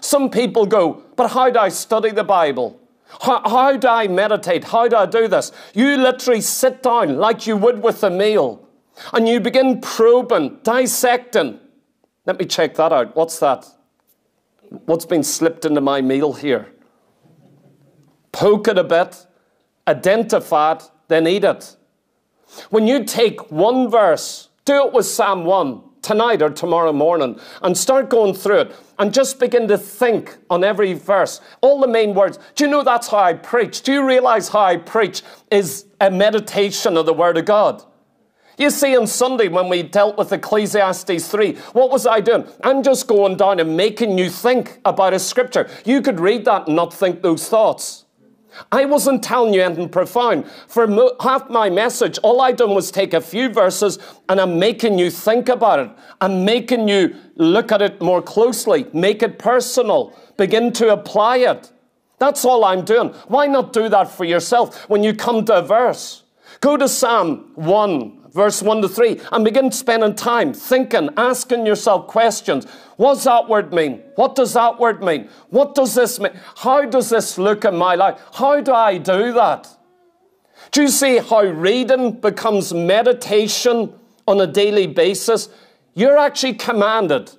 [0.00, 2.80] Some people go, but how do I study the Bible?
[3.20, 4.64] How, how do I meditate?
[4.64, 5.52] How do I do this?
[5.74, 8.68] You literally sit down like you would with a meal
[9.12, 11.60] and you begin probing, dissecting.
[12.26, 13.14] Let me check that out.
[13.14, 13.66] What's that?
[14.86, 16.72] What's been slipped into my meal here?
[18.32, 19.26] Poke it a bit,
[19.86, 21.76] identify it, then eat it.
[22.70, 27.76] When you take one verse, do it with Psalm 1 tonight or tomorrow morning and
[27.76, 32.14] start going through it and just begin to think on every verse, all the main
[32.14, 32.38] words.
[32.54, 33.82] Do you know that's how I preach?
[33.82, 37.82] Do you realize how I preach is a meditation of the Word of God?
[38.56, 42.46] You see, on Sunday when we dealt with Ecclesiastes 3, what was I doing?
[42.62, 45.68] I'm just going down and making you think about a scripture.
[45.84, 48.03] You could read that and not think those thoughts.
[48.70, 50.46] I wasn't telling you anything profound.
[50.68, 53.98] For mo- half my message, all I done was take a few verses
[54.28, 55.90] and I'm making you think about it.
[56.20, 61.70] I'm making you look at it more closely, make it personal, begin to apply it.
[62.18, 63.10] That's all I'm doing.
[63.28, 66.22] Why not do that for yourself when you come to a verse?
[66.60, 72.08] Go to Psalm 1, verse 1 to 3, and begin spending time thinking, asking yourself
[72.08, 72.66] questions.
[72.96, 74.02] What's that word mean?
[74.16, 75.28] What does that word mean?
[75.50, 76.32] What does this mean?
[76.56, 78.20] How does this look in my life?
[78.34, 79.68] How do I do that?
[80.72, 83.94] Do you see how reading becomes meditation
[84.26, 85.48] on a daily basis?
[85.94, 87.30] You're actually commanded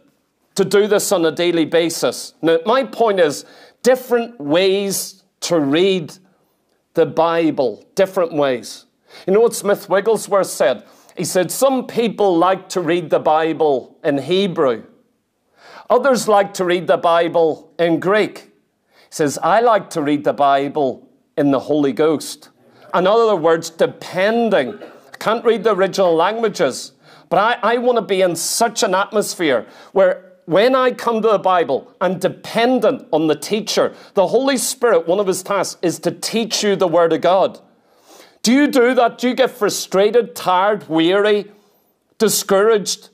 [0.55, 2.33] to do this on a daily basis.
[2.41, 3.43] Now, my point is
[3.83, 6.17] different ways to read
[6.93, 8.84] the Bible, different ways.
[9.26, 10.84] You know what Smith Wigglesworth said?
[11.18, 14.84] He said, Some people like to read the Bible in Hebrew,
[15.89, 18.51] others like to read the Bible in Greek.
[18.86, 22.49] He says, I like to read the Bible in the Holy Ghost.
[22.93, 26.93] In other words, depending, I can't read the original languages,
[27.30, 31.30] but I, I want to be in such an atmosphere where when I come to
[31.30, 33.95] the Bible, I'm dependent on the teacher.
[34.13, 37.59] The Holy Spirit, one of his tasks is to teach you the Word of God.
[38.45, 39.17] Do you do that?
[39.17, 41.51] Do you get frustrated, tired, weary,
[42.19, 43.09] discouraged?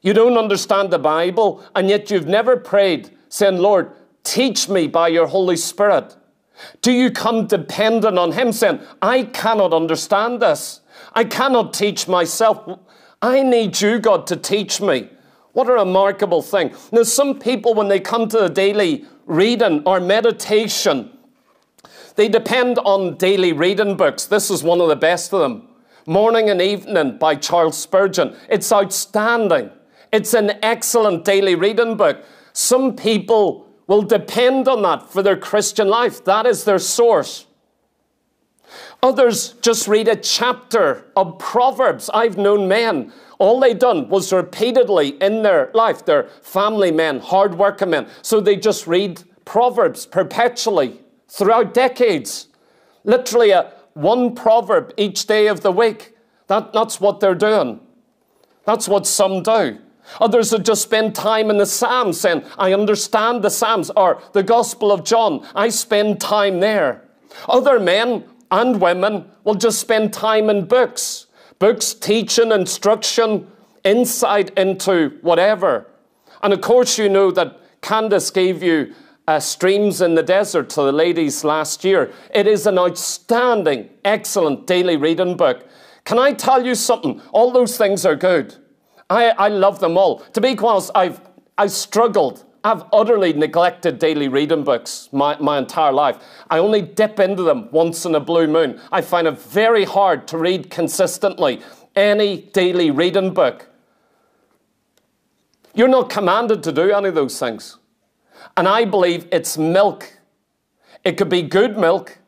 [0.00, 3.92] You don't understand the Bible, and yet you've never prayed saying, Lord,
[4.24, 6.16] teach me by your Holy Spirit.
[6.80, 10.80] Do you come dependent on Him saying, I cannot understand this.
[11.12, 12.78] I cannot teach myself.
[13.20, 15.10] I need you, God, to teach me.
[15.52, 16.74] What a remarkable thing.
[16.90, 21.10] Now, some people, when they come to the daily reading or meditation,
[22.16, 24.26] they depend on daily reading books.
[24.26, 25.68] This is one of the best of them.
[26.06, 28.36] Morning and Evening by Charles Spurgeon.
[28.48, 29.70] It's outstanding.
[30.12, 32.24] It's an excellent daily reading book.
[32.52, 36.24] Some people will depend on that for their Christian life.
[36.24, 37.46] That is their source.
[39.02, 42.10] Others just read a chapter of Proverbs.
[42.12, 47.54] I've known men, all they done was repeatedly in their life, they're family men, hard
[47.56, 51.00] working men, so they just read Proverbs perpetually
[51.30, 52.48] throughout decades.
[53.04, 56.16] Literally a one proverb each day of the week.
[56.48, 57.80] That, that's what they're doing.
[58.64, 59.78] That's what some do.
[60.20, 64.42] Others would just spend time in the Psalms saying, I understand the Psalms, or the
[64.42, 65.46] Gospel of John.
[65.54, 67.04] I spend time there.
[67.48, 71.26] Other men and women will just spend time in books.
[71.60, 73.46] Books teaching, instruction,
[73.84, 75.86] insight into whatever.
[76.42, 78.94] And of course, you know that Candace gave you
[79.30, 82.12] uh, Streams in the Desert to the ladies last year.
[82.34, 85.68] It is an outstanding, excellent daily reading book.
[86.04, 87.22] Can I tell you something?
[87.30, 88.56] All those things are good.
[89.08, 90.18] I, I love them all.
[90.32, 91.20] To be quite honest, I've,
[91.56, 92.44] I've struggled.
[92.64, 96.16] I've utterly neglected daily reading books my, my entire life.
[96.50, 98.80] I only dip into them once in a blue moon.
[98.90, 101.60] I find it very hard to read consistently
[101.94, 103.68] any daily reading book.
[105.72, 107.76] You're not commanded to do any of those things.
[108.56, 110.18] And I believe it's milk.
[111.04, 112.18] It could be good milk,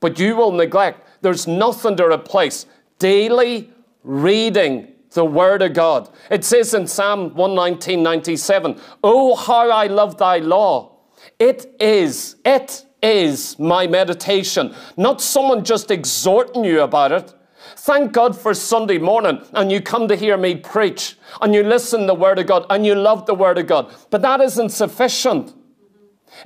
[0.00, 1.06] but you will neglect.
[1.22, 2.66] There's nothing to replace
[2.98, 3.70] daily
[4.02, 6.10] reading the Word of God.
[6.30, 10.98] It says in Psalm 119, 97, Oh, how I love thy law.
[11.38, 14.74] It is, it is my meditation.
[14.96, 17.34] Not someone just exhorting you about it.
[17.76, 22.00] Thank God for Sunday morning and you come to hear me preach and you listen
[22.00, 23.92] to the Word of God and you love the Word of God.
[24.10, 25.54] But that isn't sufficient.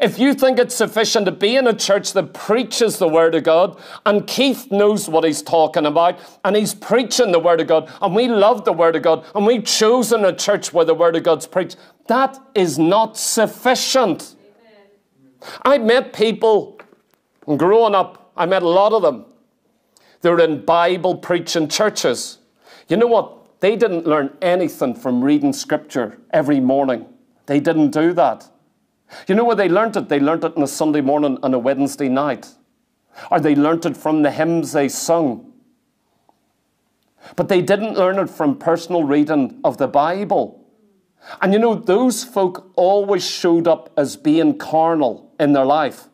[0.00, 3.44] If you think it's sufficient to be in a church that preaches the Word of
[3.44, 7.90] God, and Keith knows what he's talking about, and he's preaching the Word of God,
[8.02, 11.16] and we love the Word of God, and we've chosen a church where the Word
[11.16, 11.76] of God's preached,
[12.06, 14.36] that is not sufficient.
[15.42, 15.58] Amen.
[15.62, 16.78] I met people
[17.56, 19.24] growing up, I met a lot of them.
[20.20, 22.38] They were in Bible preaching churches.
[22.88, 23.60] You know what?
[23.60, 27.06] They didn't learn anything from reading Scripture every morning.
[27.46, 28.48] They didn't do that.
[29.26, 30.08] You know where they learnt it?
[30.08, 32.48] They learnt it on a Sunday morning and a Wednesday night.
[33.30, 35.52] Or they learnt it from the hymns they sung.
[37.36, 40.64] But they didn't learn it from personal reading of the Bible.
[41.40, 46.08] And you know, those folk always showed up as being carnal in their life.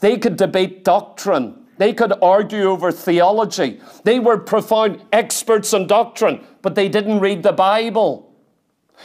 [0.00, 1.65] They could debate doctrine.
[1.78, 3.80] They could argue over theology.
[4.04, 8.32] They were profound experts in doctrine, but they didn't read the Bible.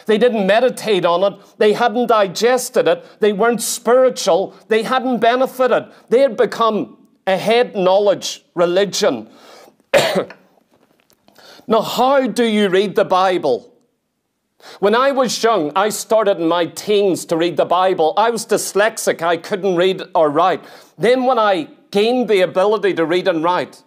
[0.06, 1.40] They didn't meditate on it.
[1.58, 3.06] They hadn't digested it.
[3.20, 4.56] They weren't spiritual.
[4.68, 5.92] They hadn't benefited.
[6.10, 6.98] They had become
[7.28, 9.30] a head knowledge religion.
[11.68, 13.68] now, how do you read the Bible?
[14.80, 18.14] When I was young, I started in my teens to read the Bible.
[18.16, 19.22] I was dyslexic.
[19.22, 20.64] I couldn't read or write.
[20.98, 23.84] Then, when I gained the ability to read and write,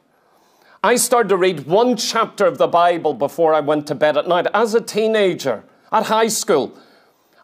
[0.82, 4.28] I started to read one chapter of the Bible before I went to bed at
[4.28, 6.78] night as a teenager at high school.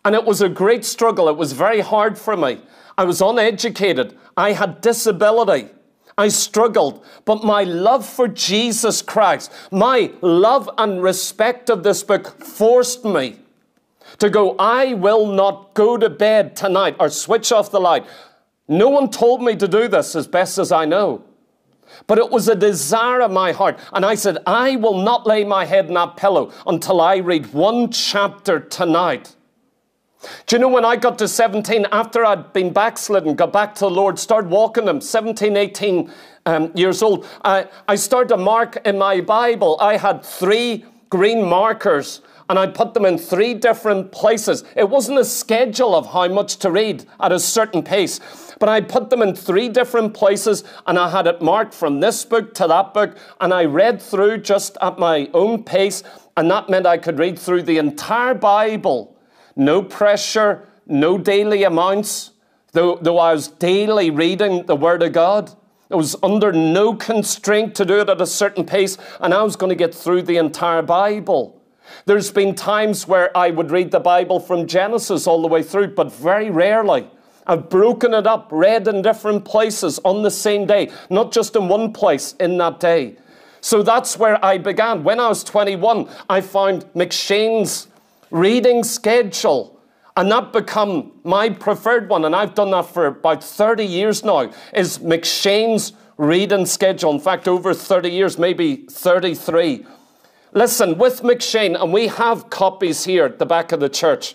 [0.04, 1.28] And it was a great struggle.
[1.28, 2.60] It was very hard for me.
[2.98, 4.16] I was uneducated.
[4.36, 5.70] I had disability.
[6.18, 7.02] I struggled.
[7.24, 13.38] But my love for Jesus Christ, my love and respect of this book forced me
[14.18, 18.04] to go, I will not go to bed tonight or switch off the light.
[18.70, 21.24] No one told me to do this as best as I know.
[22.06, 23.80] But it was a desire of my heart.
[23.92, 27.52] And I said, I will not lay my head in that pillow until I read
[27.52, 29.34] one chapter tonight.
[30.46, 33.80] Do you know when I got to 17, after I'd been backslidden, got back to
[33.80, 36.12] the Lord, started walking Him, 17, 18
[36.46, 39.78] um, years old, I, I started to mark in my Bible.
[39.80, 44.64] I had three green markers and I put them in three different places.
[44.74, 48.18] It wasn't a schedule of how much to read at a certain pace.
[48.58, 52.24] But I put them in three different places and I had it marked from this
[52.24, 53.16] book to that book.
[53.40, 56.02] And I read through just at my own pace.
[56.36, 59.16] And that meant I could read through the entire Bible.
[59.54, 62.32] No pressure, no daily amounts.
[62.72, 65.52] Though, though I was daily reading the Word of God.
[65.88, 69.56] I was under no constraint to do it at a certain pace, and I was
[69.56, 71.59] going to get through the entire Bible.
[72.06, 75.94] There's been times where I would read the Bible from Genesis all the way through,
[75.94, 77.08] but very rarely.
[77.46, 81.68] I've broken it up, read in different places on the same day, not just in
[81.68, 83.16] one place in that day.
[83.60, 85.04] So that's where I began.
[85.04, 87.88] When I was 21, I found M'Cheyne's
[88.30, 89.80] reading schedule.
[90.16, 92.24] And that become my preferred one.
[92.24, 97.12] And I've done that for about 30 years now, is M'Cheyne's reading schedule.
[97.12, 99.86] In fact, over 30 years, maybe 33.
[100.52, 104.34] Listen, with M'Cheyne, and we have copies here at the back of the church,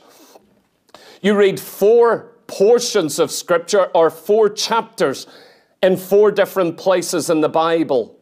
[1.22, 5.28] you read four portions of Scripture or four chapters
[5.84, 8.18] in four different places in the Bible.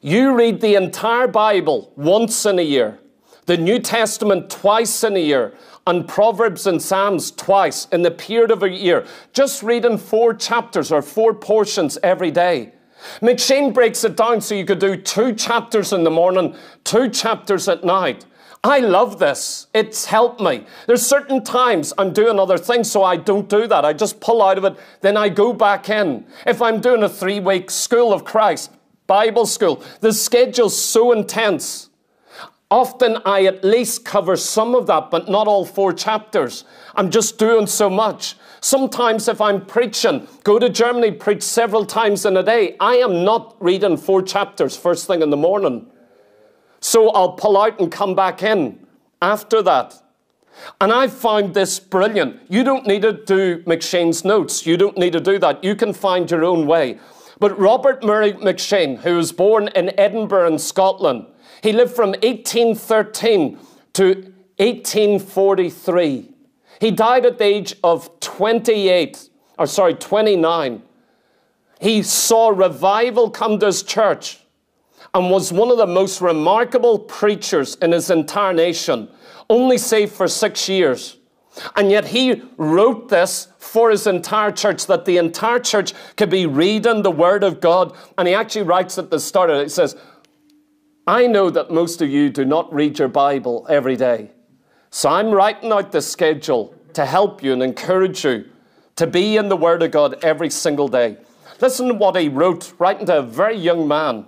[0.00, 3.00] You read the entire Bible once in a year,
[3.46, 5.54] the New Testament twice in a year,
[5.88, 10.92] and Proverbs and Psalms twice in the period of a year, just reading four chapters
[10.92, 12.74] or four portions every day.
[13.20, 17.68] M'Cheyne breaks it down so you could do two chapters in the morning, two chapters
[17.68, 18.24] at night.
[18.64, 19.68] I love this.
[19.72, 20.66] It's helped me.
[20.86, 23.84] There's certain times I'm doing other things, so I don't do that.
[23.84, 26.26] I just pull out of it, then I go back in.
[26.44, 28.72] If I'm doing a three week school of Christ,
[29.06, 31.87] Bible school, the schedule's so intense.
[32.70, 36.64] Often I at least cover some of that, but not all four chapters.
[36.94, 38.36] I'm just doing so much.
[38.60, 43.24] Sometimes, if I'm preaching, go to Germany, preach several times in a day, I am
[43.24, 45.86] not reading four chapters first thing in the morning.
[46.80, 48.86] So I'll pull out and come back in
[49.22, 50.02] after that.
[50.80, 52.42] And I found this brilliant.
[52.50, 54.66] You don't need to do M'Cheyne's notes.
[54.66, 55.64] You don't need to do that.
[55.64, 56.98] You can find your own way.
[57.38, 61.26] But Robert Murray McShane, who was born in Edinburgh in Scotland,
[61.62, 63.58] he lived from 1813
[63.94, 64.04] to
[64.58, 66.30] 1843.
[66.80, 69.28] He died at the age of 28,
[69.58, 70.82] or sorry, 29.
[71.80, 74.40] He saw revival come to his church
[75.14, 79.08] and was one of the most remarkable preachers in his entire nation,
[79.48, 81.16] only saved for six years.
[81.76, 86.46] And yet he wrote this for his entire church, that the entire church could be
[86.46, 87.96] reading the Word of God.
[88.16, 89.96] And he actually writes at the start of it, he says,
[91.08, 94.30] I know that most of you do not read your Bible every day.
[94.90, 98.44] So I'm writing out the schedule to help you and encourage you
[98.96, 101.16] to be in the Word of God every single day.
[101.62, 104.26] Listen to what he wrote, writing to a very young man.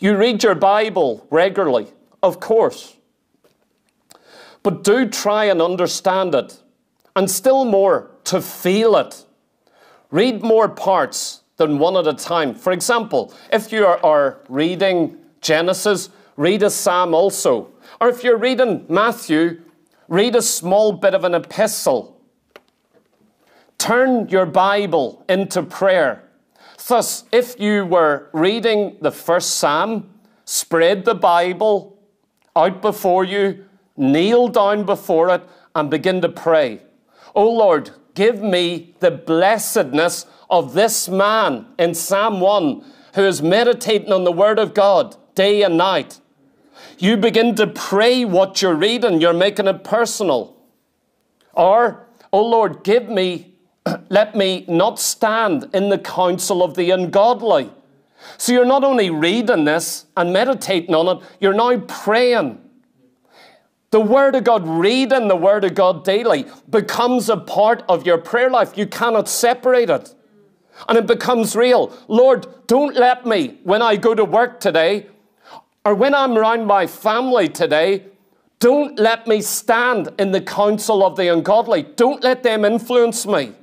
[0.00, 1.86] You read your Bible regularly,
[2.24, 2.96] of course,
[4.64, 6.60] but do try and understand it,
[7.14, 9.24] and still more, to feel it.
[10.10, 12.52] Read more parts than one at a time.
[12.52, 17.68] For example, if you are reading Genesis, read a psalm also.
[18.00, 19.62] Or if you're reading Matthew,
[20.08, 22.20] read a small bit of an epistle.
[23.78, 26.28] Turn your Bible into prayer.
[26.86, 30.10] Thus, if you were reading the first psalm,
[30.44, 31.98] spread the Bible
[32.56, 33.64] out before you,
[33.96, 35.42] kneel down before it,
[35.74, 36.82] and begin to pray.
[37.34, 42.84] Oh Lord, give me the blessedness of this man in Psalm 1
[43.14, 46.20] who is meditating on the Word of God day and night.
[46.98, 50.54] You begin to pray what you're reading, you're making it personal.
[51.54, 53.54] Or, oh Lord, give me,
[54.10, 57.70] let me not stand in the counsel of the ungodly.
[58.36, 62.60] So you're not only reading this and meditating on it, you're now praying.
[63.92, 68.18] The Word of God, reading the Word of God daily, becomes a part of your
[68.18, 68.76] prayer life.
[68.76, 70.14] You cannot separate it.
[70.86, 71.96] And it becomes real.
[72.08, 75.06] Lord, don't let me, when I go to work today,
[75.84, 78.04] or when I'm around my family today,
[78.58, 81.82] don't let me stand in the counsel of the ungodly.
[81.96, 83.54] Don't let them influence me.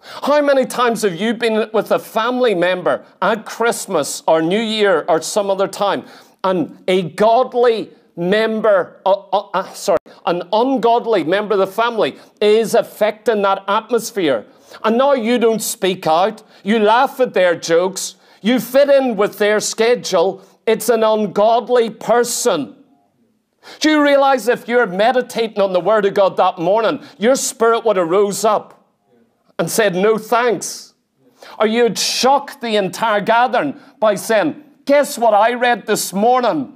[0.00, 5.04] How many times have you been with a family member at Christmas or New Year
[5.08, 6.04] or some other time
[6.44, 12.76] and a godly member, uh, uh, uh, sorry, an ungodly member of the family is
[12.76, 14.46] affecting that atmosphere?
[14.84, 19.38] And now you don't speak out, you laugh at their jokes, you fit in with
[19.38, 22.76] their schedule, it's an ungodly person.
[23.80, 27.84] Do you realize if you're meditating on the Word of God that morning, your spirit
[27.84, 28.88] would have rose up
[29.58, 30.94] and said, No thanks?
[31.58, 36.74] Or you'd shock the entire gathering by saying, Guess what I read this morning?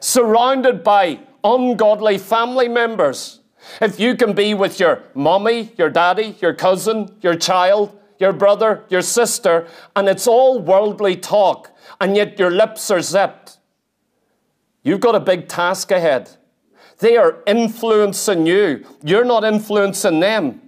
[0.00, 3.40] Surrounded by ungodly family members.
[3.80, 8.84] If you can be with your mommy, your daddy, your cousin, your child, your brother,
[8.88, 9.66] your sister,
[9.96, 11.70] and it's all worldly talk,
[12.04, 13.56] and yet your lips are zipped.
[14.82, 16.28] You've got a big task ahead.
[16.98, 18.84] They are influencing you.
[19.02, 20.60] You're not influencing them.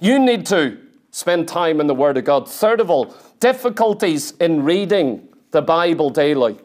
[0.00, 0.78] You need to
[1.10, 2.48] spend time in the Word of God.
[2.48, 6.58] Third of all, difficulties in reading the Bible daily.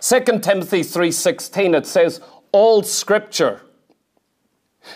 [0.00, 2.20] 2 Timothy 3:16 it says
[2.52, 3.62] all scripture.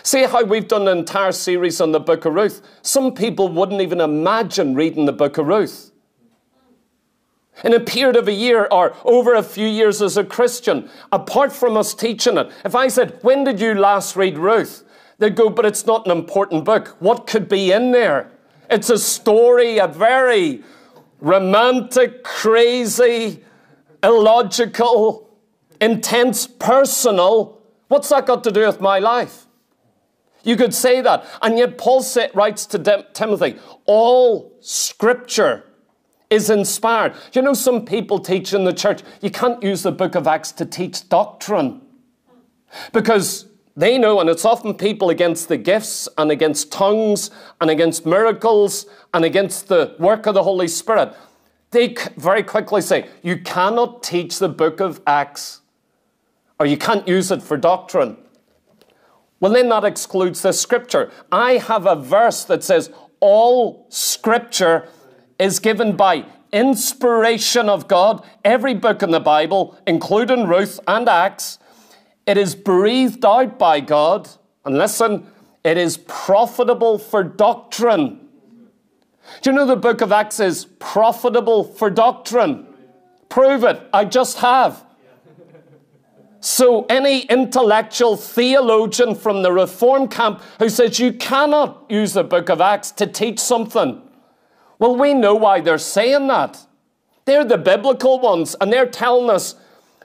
[0.03, 2.61] See how we've done an entire series on the book of Ruth.
[2.83, 5.91] Some people wouldn't even imagine reading the book of Ruth
[7.63, 11.51] in a period of a year or over a few years as a Christian, apart
[11.51, 14.83] from us teaching it, if I said, When did you last read Ruth?
[15.19, 16.95] They'd go, But it's not an important book.
[16.99, 18.31] What could be in there?
[18.69, 20.63] It's a story, a very
[21.19, 23.43] romantic, crazy,
[24.03, 25.29] illogical,
[25.81, 27.61] intense, personal.
[27.87, 29.45] What's that got to do with my life?
[30.43, 31.25] You could say that.
[31.41, 35.66] And yet, Paul writes to Timothy, All scripture
[36.29, 37.13] is inspired.
[37.33, 40.51] You know, some people teach in the church you can't use the book of Acts
[40.53, 41.81] to teach doctrine
[42.91, 47.29] because they know, and it's often people against the gifts and against tongues
[47.61, 51.13] and against miracles and against the work of the Holy Spirit.
[51.71, 55.61] They very quickly say, You cannot teach the book of Acts
[56.59, 58.17] or you can't use it for doctrine.
[59.39, 61.11] Well, then that excludes the scripture.
[61.31, 64.89] I have a verse that says, All scripture
[65.39, 68.23] is given by inspiration of God.
[68.43, 71.59] Every book in the Bible, including Ruth and Acts,
[72.25, 74.29] it is breathed out by God.
[74.65, 75.27] And listen,
[75.63, 78.27] it is profitable for doctrine.
[79.41, 82.65] Do you know the book of Acts is profitable for doctrine?
[83.29, 83.81] Prove it.
[83.93, 84.85] I just have.
[86.39, 92.49] So, any intellectual theologian from the Reform camp who says you cannot use the book
[92.49, 94.01] of Acts to teach something,
[94.79, 96.65] well, we know why they're saying that.
[97.25, 99.55] They're the biblical ones, and they're telling us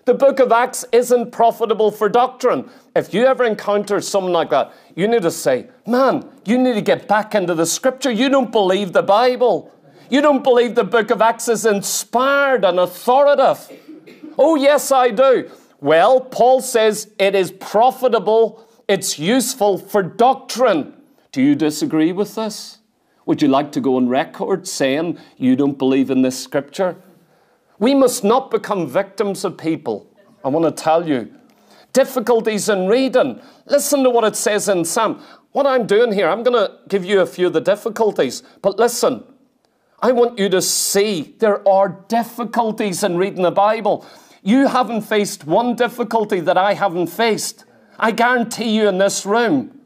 [0.04, 2.68] the book of Acts isn't profitable for doctrine.
[2.96, 6.82] If you ever encounter someone like that, you need to say, Man, you need to
[6.82, 8.10] get back into the scripture.
[8.10, 9.72] You don't believe the Bible.
[10.10, 13.80] You don't believe the book of Acts is inspired and authoritative.
[14.36, 15.50] Oh, yes, I do.
[15.80, 20.94] Well, Paul says it is profitable, it's useful for doctrine.
[21.30, 22.78] Do you disagree with this?
[23.26, 26.96] Would you like to go on record saying you don't believe in this scripture?
[27.78, 30.06] We must not become victims of people.
[30.44, 31.32] I want to tell you,
[31.92, 33.40] difficulties in reading.
[33.66, 35.22] Listen to what it says in Psalm.
[35.52, 38.78] What I'm doing here, I'm going to give you a few of the difficulties, but
[38.78, 39.24] listen.
[40.04, 44.04] I want you to see there are difficulties in reading the Bible.
[44.42, 47.64] You haven't faced one difficulty that I haven't faced.
[48.00, 49.78] I guarantee you in this room.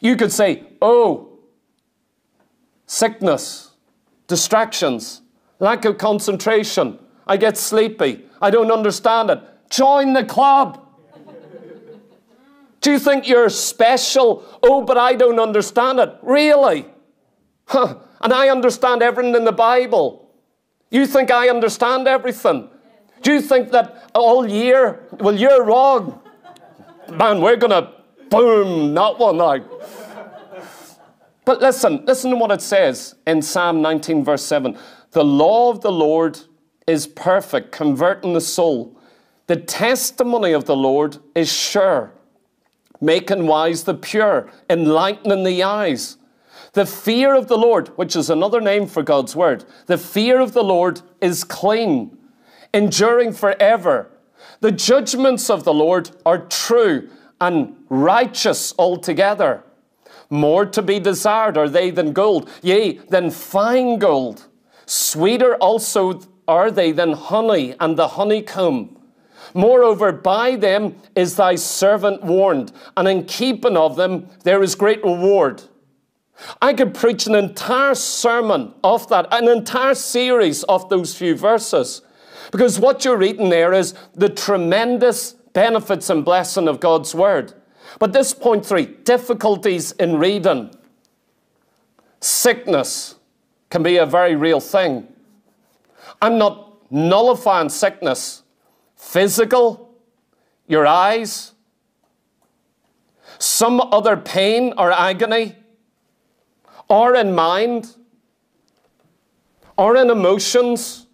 [0.00, 1.29] You could say, oh,
[2.90, 3.70] sickness,
[4.26, 5.22] distractions,
[5.60, 6.98] lack of concentration.
[7.24, 8.24] I get sleepy.
[8.42, 9.40] I don't understand it.
[9.70, 10.84] Join the club.
[12.80, 14.44] Do you think you're special?
[14.60, 16.16] Oh, but I don't understand it.
[16.20, 16.84] Really?
[17.66, 17.98] Huh.
[18.22, 20.28] And I understand everything in the Bible.
[20.90, 22.68] You think I understand everything?
[23.22, 25.06] Do you think that all year?
[25.20, 26.20] Well, you're wrong.
[27.08, 27.92] Man, we're going to
[28.30, 29.62] boom that one out.
[31.44, 34.78] But listen, listen to what it says in Psalm 19, verse 7.
[35.12, 36.38] The law of the Lord
[36.86, 38.96] is perfect, converting the soul.
[39.46, 42.12] The testimony of the Lord is sure,
[43.00, 46.18] making wise the pure, enlightening the eyes.
[46.72, 50.52] The fear of the Lord, which is another name for God's word, the fear of
[50.52, 52.16] the Lord is clean,
[52.72, 54.10] enduring forever.
[54.60, 57.08] The judgments of the Lord are true
[57.40, 59.64] and righteous altogether.
[60.30, 64.46] More to be desired are they than gold, yea, than fine gold.
[64.86, 68.96] Sweeter also are they than honey and the honeycomb.
[69.54, 75.02] Moreover, by them is thy servant warned, and in keeping of them there is great
[75.02, 75.62] reward.
[76.62, 82.02] I could preach an entire sermon off that, an entire series of those few verses.
[82.50, 87.52] Because what you're reading there is the tremendous benefits and blessing of God's Word.
[87.98, 90.70] But this point three difficulties in reading.
[92.20, 93.16] Sickness
[93.70, 95.08] can be a very real thing.
[96.20, 98.42] I'm not nullifying sickness,
[98.96, 99.94] physical,
[100.66, 101.52] your eyes,
[103.38, 105.56] some other pain or agony
[106.90, 107.94] or in mind,
[109.78, 111.06] or in emotions.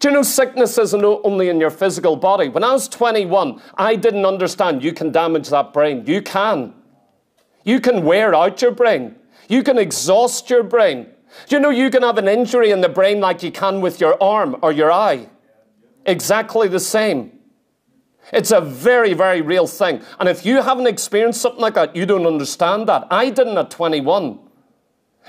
[0.00, 2.48] Do you know sickness isn't only in your physical body?
[2.48, 6.04] When I was 21, I didn't understand you can damage that brain.
[6.06, 6.74] You can.
[7.64, 9.16] You can wear out your brain.
[9.48, 11.06] You can exhaust your brain.
[11.46, 14.00] Do you know you can have an injury in the brain like you can with
[14.00, 15.28] your arm or your eye?
[16.06, 17.32] Exactly the same.
[18.32, 20.02] It's a very, very real thing.
[20.20, 23.06] And if you haven't experienced something like that, you don't understand that.
[23.10, 24.38] I didn't at 21.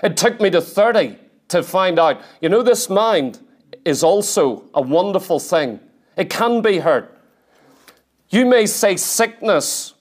[0.04, 1.18] It took me to 30
[1.50, 3.40] to find out, you know, this mind
[3.86, 5.80] is also a wonderful thing.
[6.18, 7.18] It can be hurt.
[8.30, 9.94] You may say sickness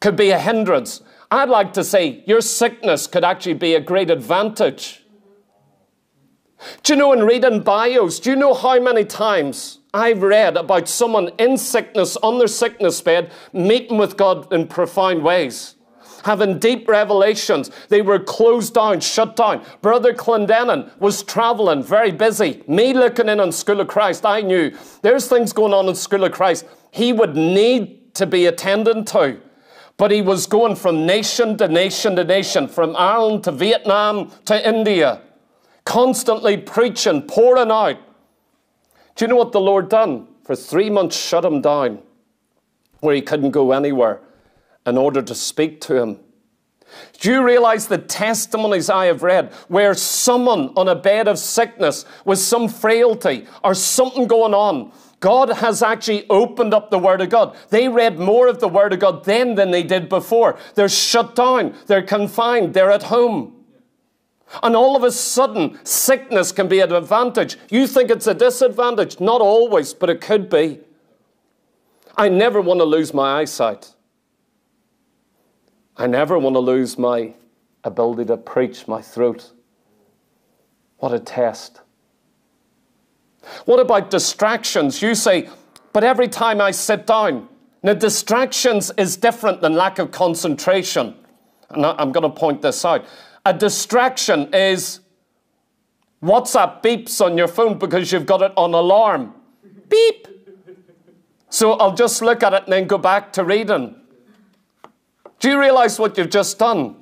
[0.00, 1.02] could be a hindrance.
[1.30, 5.04] I'd like to say your sickness could actually be a great advantage.
[6.82, 10.88] Do you know in reading bios, do you know how many times I've read about
[10.88, 15.74] someone in sickness, on their sickness bed, meeting with God in profound ways,
[16.24, 17.70] having deep revelations.
[17.88, 19.64] They were closed down, shut down.
[19.80, 22.62] Brother Clendennen was traveling, very busy.
[22.66, 26.24] Me looking in on School of Christ, I knew there's things going on in School
[26.24, 29.40] of Christ he would need to be attending to.
[29.96, 34.68] But he was going from nation to nation to nation, from Ireland to Vietnam to
[34.68, 35.22] India,
[35.84, 37.98] constantly preaching, pouring out
[39.14, 40.26] do you know what the Lord done?
[40.44, 42.00] For three months, shut him down
[43.00, 44.20] where he couldn't go anywhere
[44.86, 46.18] in order to speak to him.
[47.20, 52.04] Do you realize the testimonies I have read where someone on a bed of sickness
[52.24, 57.30] with some frailty or something going on, God has actually opened up the Word of
[57.30, 57.56] God.
[57.70, 60.58] They read more of the Word of God then than they did before.
[60.74, 63.54] They're shut down, they're confined, they're at home.
[64.62, 67.56] And all of a sudden, sickness can be an advantage.
[67.70, 69.18] You think it's a disadvantage.
[69.18, 70.80] Not always, but it could be.
[72.16, 73.94] I never want to lose my eyesight.
[75.96, 77.34] I never want to lose my
[77.84, 79.52] ability to preach, my throat.
[80.98, 81.80] What a test.
[83.64, 85.02] What about distractions?
[85.02, 85.48] You say,
[85.92, 87.48] but every time I sit down,
[87.82, 91.14] now distractions is different than lack of concentration.
[91.70, 93.04] And I'm going to point this out.
[93.44, 95.00] A distraction is
[96.22, 99.34] WhatsApp beeps on your phone because you've got it on alarm.
[99.88, 100.28] Beep.
[101.50, 103.96] So I'll just look at it and then go back to reading.
[105.42, 106.94] Do you realize what you've just done?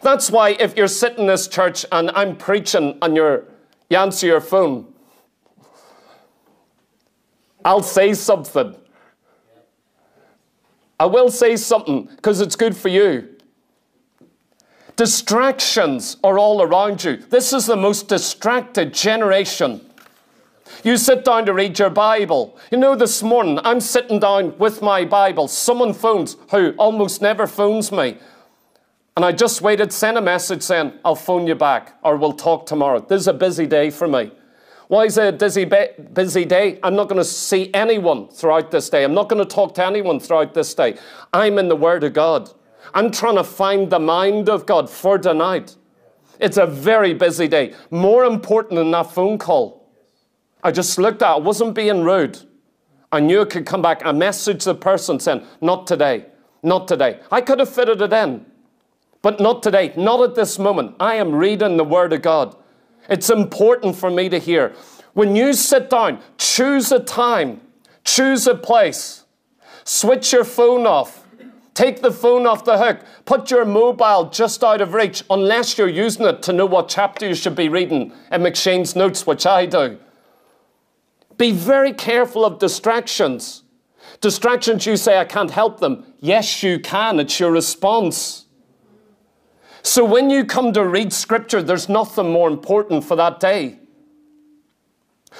[0.00, 3.44] That's why if you're sitting in this church and I'm preaching and you
[3.90, 4.90] answer your phone,
[7.62, 8.74] I'll say something.
[10.98, 13.28] I will say something because it's good for you.
[14.96, 17.18] Distractions are all around you.
[17.18, 19.82] This is the most distracted generation.
[20.84, 22.58] You sit down to read your Bible.
[22.70, 25.48] You know, this morning I'm sitting down with my Bible.
[25.48, 28.18] Someone phones who almost never phones me.
[29.16, 32.66] And I just waited, sent a message saying, I'll phone you back or we'll talk
[32.66, 33.00] tomorrow.
[33.00, 34.30] This is a busy day for me.
[34.88, 36.80] Why is it a busy, busy day?
[36.82, 39.04] I'm not going to see anyone throughout this day.
[39.04, 40.98] I'm not going to talk to anyone throughout this day.
[41.32, 42.50] I'm in the Word of God.
[42.92, 45.76] I'm trying to find the mind of God for tonight.
[46.40, 47.72] It's a very busy day.
[47.90, 49.83] More important than that phone call.
[50.64, 51.34] I just looked at it.
[51.34, 52.40] I wasn't being rude.
[53.12, 54.04] I knew it could come back.
[54.04, 56.26] I messaged the person saying, Not today.
[56.62, 57.20] Not today.
[57.30, 58.46] I could have fitted it in,
[59.20, 59.92] but not today.
[59.96, 60.96] Not at this moment.
[60.98, 62.56] I am reading the Word of God.
[63.08, 64.74] It's important for me to hear.
[65.12, 67.60] When you sit down, choose a time,
[68.02, 69.24] choose a place,
[69.84, 71.20] switch your phone off.
[71.74, 73.00] Take the phone off the hook.
[73.24, 77.28] Put your mobile just out of reach, unless you're using it to know what chapter
[77.28, 79.98] you should be reading in M'Cheyne's notes, which I do.
[81.36, 83.62] Be very careful of distractions.
[84.20, 86.04] Distractions, you say, I can't help them.
[86.20, 87.20] Yes, you can.
[87.20, 88.46] It's your response.
[89.82, 93.78] So when you come to read scripture, there's nothing more important for that day.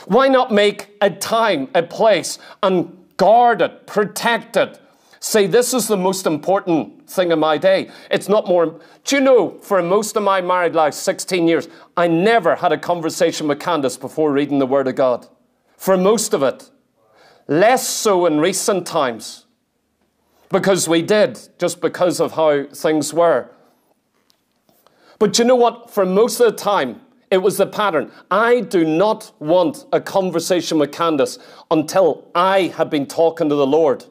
[0.06, 4.78] Why not make a time, a place, and guard it, protect it,
[5.20, 7.90] say, This is the most important thing in my day.
[8.10, 8.80] It's not more.
[9.04, 12.78] Do you know, for most of my married life, 16 years, I never had a
[12.78, 15.28] conversation with Candace before reading the Word of God.
[15.84, 16.70] For most of it.
[17.46, 19.44] Less so in recent times.
[20.48, 23.50] Because we did, just because of how things were.
[25.18, 25.90] But you know what?
[25.90, 28.10] For most of the time, it was the pattern.
[28.30, 31.38] I do not want a conversation with Candace
[31.70, 34.06] until I have been talking to the Lord.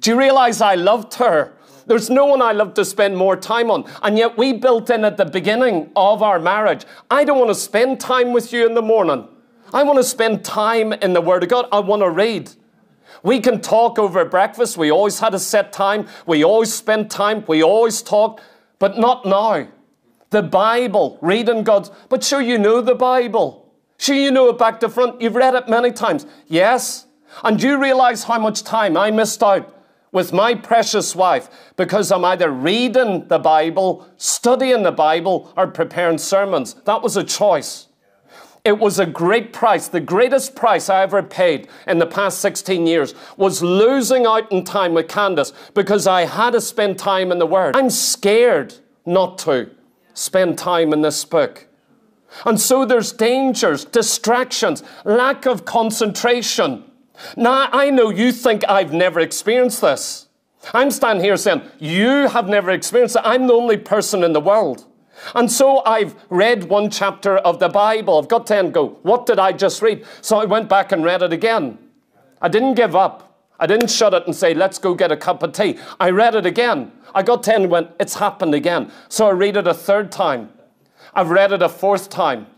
[0.00, 1.56] Do you realize I loved her?
[1.86, 3.88] There's no one I love to spend more time on.
[4.02, 6.84] And yet we built in at the beginning of our marriage.
[7.12, 9.28] I don't want to spend time with you in the morning.
[9.74, 11.66] I want to spend time in the Word of God.
[11.72, 12.52] I want to read.
[13.24, 14.76] We can talk over breakfast.
[14.76, 16.06] We always had a set time.
[16.26, 17.44] We always spent time.
[17.48, 18.40] We always talked,
[18.78, 19.66] but not now.
[20.30, 23.72] The Bible, reading God's, but sure you know the Bible.
[23.98, 25.20] Sure you know it back to front.
[25.20, 26.24] You've read it many times.
[26.46, 27.06] Yes.
[27.42, 29.76] And you realize how much time I missed out
[30.12, 36.18] with my precious wife because I'm either reading the Bible, studying the Bible, or preparing
[36.18, 36.74] sermons.
[36.84, 37.88] That was a choice.
[38.64, 39.88] It was a great price.
[39.88, 44.64] The greatest price I ever paid in the past 16 years was losing out in
[44.64, 47.76] time with Candace because I had to spend time in the Word.
[47.76, 49.70] I'm scared not to
[50.14, 51.66] spend time in this book.
[52.46, 56.84] And so there's dangers, distractions, lack of concentration.
[57.36, 60.28] Now, I know you think I've never experienced this.
[60.72, 63.22] I'm standing here saying, You have never experienced it.
[63.26, 64.86] I'm the only person in the world.
[65.34, 68.18] And so I've read one chapter of the Bible.
[68.18, 68.98] I've got 10 go.
[69.02, 70.04] What did I just read?
[70.20, 71.78] So I went back and read it again.
[72.40, 73.46] I didn't give up.
[73.58, 75.78] I didn't shut it and say, let's go get a cup of tea.
[76.00, 76.92] I read it again.
[77.14, 78.90] I got 10 and went, it's happened again.
[79.08, 80.50] So I read it a third time.
[81.14, 82.48] I've read it a fourth time.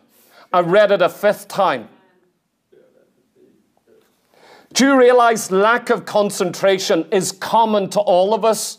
[0.52, 1.88] I've read it a fifth time.
[4.72, 8.78] Do you realize lack of concentration is common to all of us?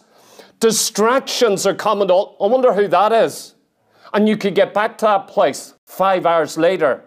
[0.60, 2.38] Distractions are common to all.
[2.42, 3.56] I wonder who that is.
[4.14, 7.04] And you could get back to that place five hours later.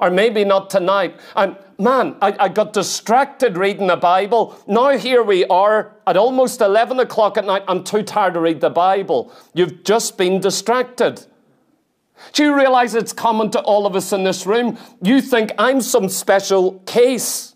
[0.00, 1.18] Or maybe not tonight.
[1.36, 4.58] And man, I, I got distracted reading the Bible.
[4.66, 7.64] Now here we are at almost 11 o'clock at night.
[7.68, 9.32] I'm too tired to read the Bible.
[9.54, 11.26] You've just been distracted.
[12.32, 14.78] Do you realize it's common to all of us in this room?
[15.02, 17.54] You think I'm some special case.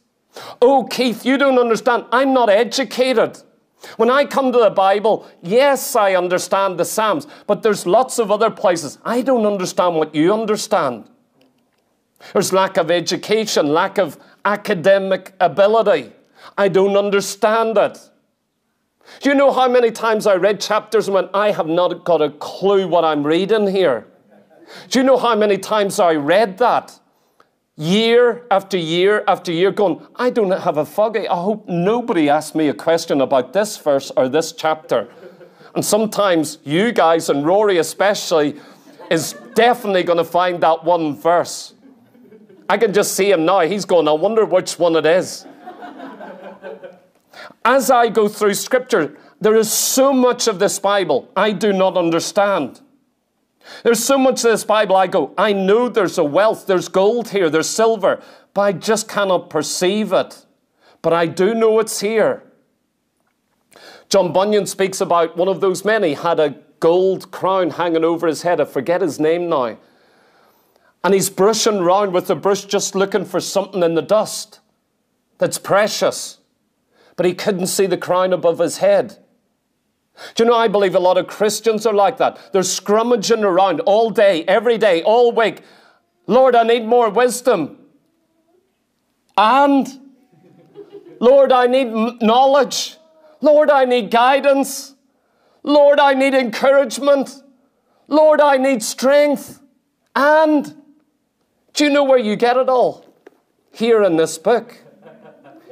[0.63, 2.05] Oh, Keith, you don't understand.
[2.13, 3.43] I'm not educated.
[3.97, 8.31] When I come to the Bible, yes, I understand the Psalms, but there's lots of
[8.31, 8.99] other places.
[9.05, 11.09] I don't understand what you understand.
[12.33, 16.13] There's lack of education, lack of academic ability.
[16.57, 17.99] I don't understand it.
[19.21, 22.31] Do you know how many times I read chapters when I have not got a
[22.31, 24.07] clue what I'm reading here?
[24.91, 26.99] Do you know how many times I read that?
[27.79, 31.29] Year after year after year going, I don't have a foggy.
[31.29, 35.09] I hope nobody asks me a question about this verse or this chapter.
[35.75, 38.57] And sometimes you guys, and Rory especially,
[39.11, 41.75] is definitely going to find that one verse.
[42.69, 43.61] I can just see him now.
[43.61, 45.47] He's going, I wonder which one it is.
[47.65, 51.97] As I go through scripture, there is so much of this Bible I do not
[51.97, 52.81] understand.
[53.83, 57.31] There's so much of this Bible I go, I know there's a wealth, there's gold
[57.31, 58.23] here, there's silver,
[58.55, 60.47] but I just cannot perceive it.
[61.03, 62.43] But I do know it's here.
[64.09, 68.27] John Bunyan speaks about one of those men, he had a gold crown hanging over
[68.27, 68.61] his head.
[68.61, 69.79] I forget his name now.
[71.05, 74.61] And he's brushing round with the brush, just looking for something in the dust
[75.39, 76.39] that's precious.
[77.17, 79.19] But he couldn't see the crown above his head.
[80.35, 82.53] Do you know, I believe a lot of Christians are like that.
[82.53, 85.63] They're scrummaging around all day, every day, all week.
[86.27, 87.79] Lord, I need more wisdom.
[89.37, 89.89] And,
[91.21, 92.97] Lord, I need knowledge.
[93.41, 94.95] Lord, I need guidance.
[95.63, 97.43] Lord, I need encouragement.
[98.09, 99.63] Lord, I need strength.
[100.17, 100.75] And,
[101.75, 103.07] do you know where you get it all?
[103.71, 104.77] Here in this book.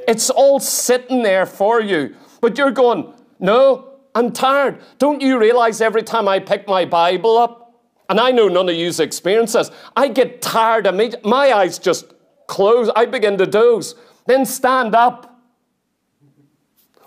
[0.06, 2.14] It's all sitting there for you.
[2.40, 3.85] But you're going, no,
[4.16, 4.80] I'm tired.
[4.96, 8.74] Don't you realize every time I pick my Bible up, and I know none of
[8.74, 10.88] you experience this, I get tired.
[11.22, 12.14] My eyes just
[12.46, 12.88] close.
[12.96, 13.94] I begin to doze.
[14.26, 15.38] Then stand up.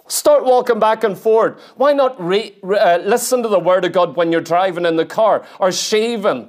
[0.07, 1.59] Start walking back and forth.
[1.77, 5.05] Why not re, uh, listen to the Word of God when you're driving in the
[5.05, 6.47] car or shaving?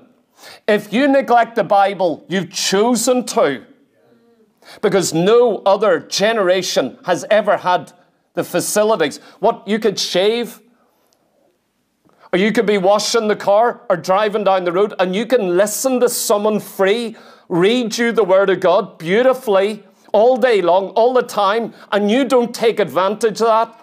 [0.68, 3.64] If you neglect the Bible, you've chosen to.
[4.82, 7.94] Because no other generation has ever had
[8.34, 9.18] the facilities.
[9.40, 10.60] What you could shave,
[12.32, 15.56] or you could be washing the car or driving down the road, and you can
[15.56, 17.16] listen to someone free
[17.50, 22.24] read you the Word of God beautifully all day long, all the time, and you
[22.24, 23.80] don't take advantage of that.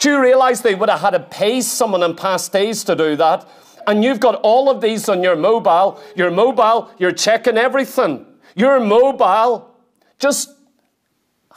[0.00, 3.16] Do you realize they would have had to pay someone in past days to do
[3.16, 3.48] that?
[3.86, 6.00] And you've got all of these on your mobile.
[6.16, 8.26] Your mobile, you're checking everything.
[8.54, 9.76] Your mobile,
[10.18, 10.50] just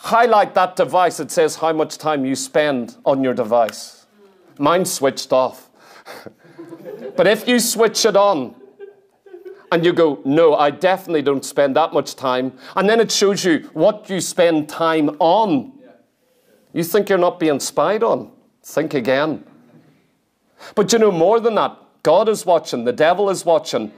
[0.05, 1.19] highlight that device.
[1.19, 4.05] It says how much time you spend on your device.
[4.59, 5.69] Mine switched off.
[7.17, 8.55] but if you switch it on,
[9.71, 12.53] and you go, no, I definitely don't spend that much time.
[12.75, 15.73] And then it shows you what you spend time on.
[16.71, 18.31] You think you're not being spied on.
[18.63, 19.43] Think again.
[20.75, 23.91] But you know, more than that, God is watching, the devil is watching,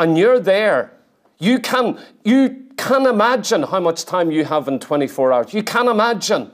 [0.00, 0.95] and you're there.
[1.38, 5.54] You can, you can imagine how much time you have in 24 hours.
[5.54, 6.50] You can imagine.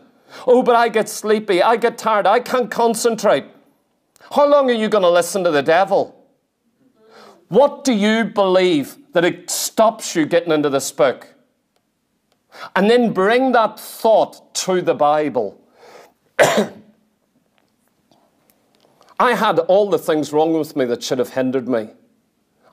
[0.47, 3.45] Oh, but I get sleepy, I get tired, I can't concentrate.
[4.31, 6.19] How long are you going to listen to the devil?
[7.49, 11.35] What do you believe that it stops you getting into this book?
[12.75, 15.61] And then bring that thought to the Bible.
[16.39, 16.73] I
[19.35, 21.91] had all the things wrong with me that should have hindered me,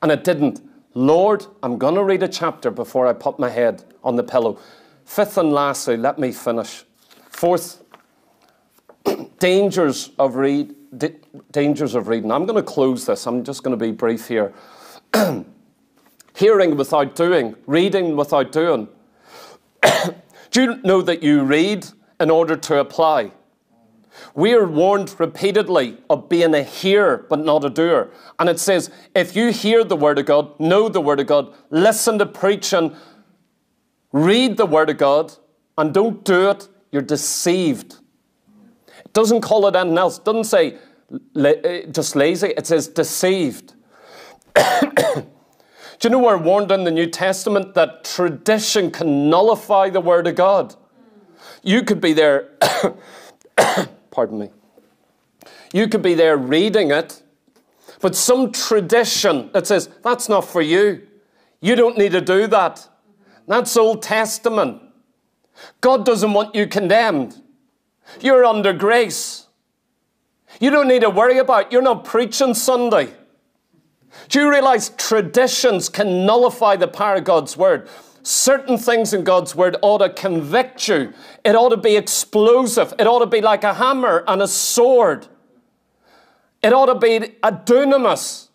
[0.02, 0.62] and it didn't.
[0.94, 4.60] Lord, I'm going to read a chapter before I put my head on the pillow.
[5.06, 6.84] Fifth and lastly, let me finish.
[7.30, 7.84] Fourth,
[9.40, 10.76] dangers of read,
[11.52, 12.32] dangers of reading.
[12.32, 13.28] I'm going to close this.
[13.28, 14.54] I'm just going to be brief here.
[16.36, 18.88] Hearing without doing, reading without doing.
[20.52, 21.86] Do you know that you read
[22.20, 23.32] in order to apply?
[24.40, 28.10] We are warned repeatedly of being a hearer but not a doer.
[28.40, 31.54] And it says, if you hear the Word of God, know the Word of God,
[31.72, 32.96] listen to preaching,
[34.14, 35.34] read the Word of God,
[35.78, 37.98] and don't do it, you're deceived.
[39.04, 40.20] It doesn't call it anything else.
[40.20, 40.78] It doesn't say
[41.92, 43.74] just lazy, it says deceived.
[44.56, 45.26] Do
[46.02, 50.36] you know we're warned in the New Testament that tradition can nullify the Word of
[50.36, 50.78] God?
[51.62, 52.52] You could be there,
[54.12, 54.50] pardon me,
[55.74, 57.22] you could be there reading it,
[58.02, 61.08] but some tradition that says, that's not for you.
[61.62, 62.88] You don't need to do that.
[63.48, 64.82] That's Old Testament.
[65.82, 67.42] God doesn't want you condemned.
[68.22, 69.48] You're under grace.
[70.60, 71.72] You don't need to worry about.
[71.72, 73.14] You're not preaching Sunday.
[74.30, 77.90] Do you realize traditions can nullify the power of God's word?
[78.22, 81.14] Certain things in God's word ought to convict you.
[81.44, 82.94] It ought to be explosive.
[83.00, 85.28] It ought to be like a hammer and a sword.
[86.62, 88.50] It ought to be a dunamis.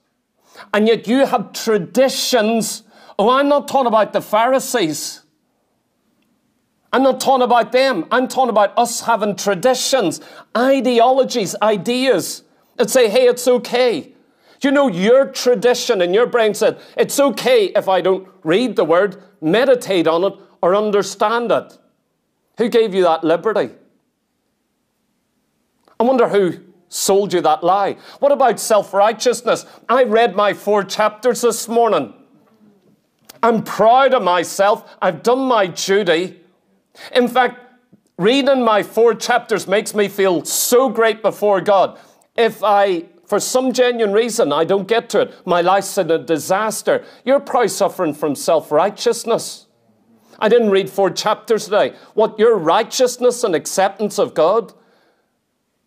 [0.72, 2.82] And yet you have traditions.
[3.18, 5.22] Oh, I'm not talking about the Pharisees.
[6.92, 8.06] I'm not talking about them.
[8.12, 10.20] I'm talking about us having traditions,
[10.56, 12.44] ideologies, ideas
[12.76, 14.12] that say, hey, it's okay.
[14.60, 18.84] You know your tradition in your brain said, it's okay if I don't read the
[18.84, 20.32] word, meditate on it,
[20.62, 21.78] or understand it?
[22.58, 23.70] Who gave you that liberty?
[25.98, 27.96] I wonder who sold you that lie.
[28.20, 29.66] What about self righteousness?
[29.88, 32.14] I read my four chapters this morning.
[33.42, 34.96] I'm proud of myself.
[35.02, 36.40] I've done my duty.
[37.14, 37.60] In fact,
[38.16, 41.98] reading my four chapters makes me feel so great before God.
[42.36, 46.18] If I, for some genuine reason, I don't get to it, my life's in a
[46.18, 49.66] disaster, you're probably suffering from self righteousness.
[50.38, 51.94] I didn't read four chapters today.
[52.14, 54.72] What your righteousness and acceptance of God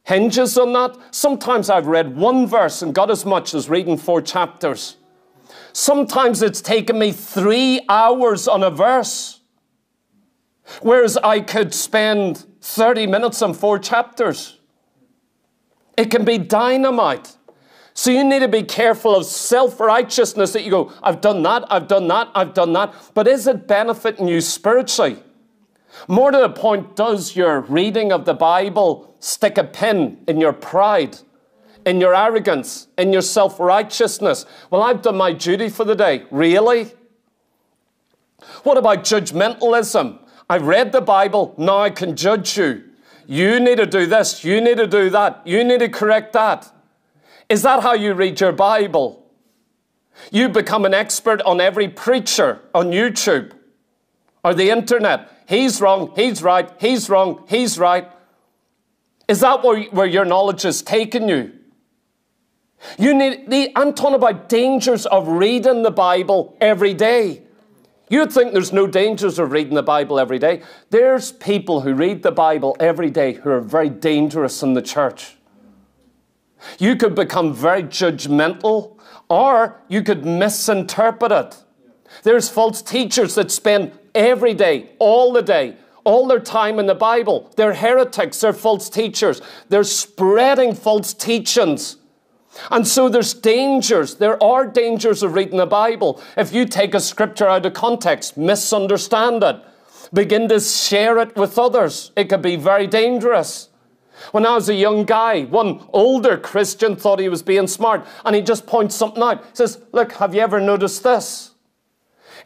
[0.03, 0.97] hinges on that.
[1.11, 4.95] Sometimes I've read one verse and got as much as reading four chapters.
[5.73, 9.41] Sometimes it's taken me three hours on a verse,
[10.81, 14.56] whereas I could spend 30 minutes on four chapters.
[15.97, 17.35] It can be dynamite.
[17.95, 21.65] So you need to be careful of self righteousness that you go, I've done that,
[21.71, 22.93] I've done that, I've done that.
[23.15, 25.17] But is it benefiting you spiritually?
[26.07, 30.53] More to the point, does your reading of the Bible stick a pin in your
[30.53, 31.17] pride,
[31.87, 34.45] in your arrogance, in your self righteousness?
[34.69, 36.25] Well, I've done my duty for the day.
[36.29, 36.91] Really?
[38.61, 40.19] What about judgmentalism?
[40.47, 42.86] I've read the Bible, now I can judge you.
[43.27, 46.71] You need to do this, you need to do that, you need to correct that.
[47.49, 49.25] Is that how you read your Bible?
[50.31, 53.51] You become an expert on every preacher on YouTube
[54.43, 55.29] or the internet.
[55.47, 58.09] He's wrong, he's right, he's wrong, he's right.
[59.27, 61.51] Is that where, where your knowledge has taken you?
[62.97, 67.43] You need, I'm talking about dangers of reading the Bible every day.
[68.09, 70.61] You'd think there's no dangers of reading the Bible every day.
[70.89, 75.35] There's people who read the Bible every day who are very dangerous in the church.
[76.79, 78.97] You could become very judgmental
[79.29, 81.63] or you could misinterpret it.
[82.23, 86.95] There's false teachers that spend every day, all the day, all their time in the
[86.95, 87.51] Bible.
[87.57, 89.41] They're heretics, they're false teachers.
[89.67, 91.97] They're spreading false teachings.
[92.71, 94.15] And so there's dangers.
[94.15, 96.21] There are dangers of reading the Bible.
[96.35, 99.61] If you take a scripture out of context, misunderstand it,
[100.13, 103.69] begin to share it with others, it could be very dangerous.
[104.31, 108.35] When I was a young guy, one older Christian thought he was being smart and
[108.35, 109.43] he just points something out.
[109.43, 111.51] He says, Look, have you ever noticed this?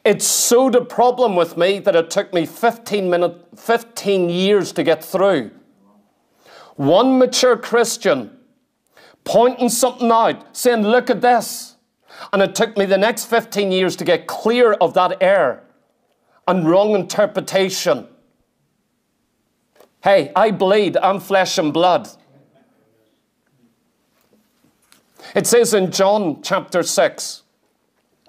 [0.04, 4.84] It sowed a problem with me that it took me 15, minute, 15 years to
[4.84, 5.52] get through.
[6.76, 8.36] One mature Christian
[9.24, 11.76] pointing something out, saying, Look at this.
[12.32, 15.64] And it took me the next 15 years to get clear of that error
[16.48, 18.08] and wrong interpretation.
[20.04, 22.10] Hey, I bleed, I'm flesh and blood.
[25.36, 27.44] It says in John chapter 6,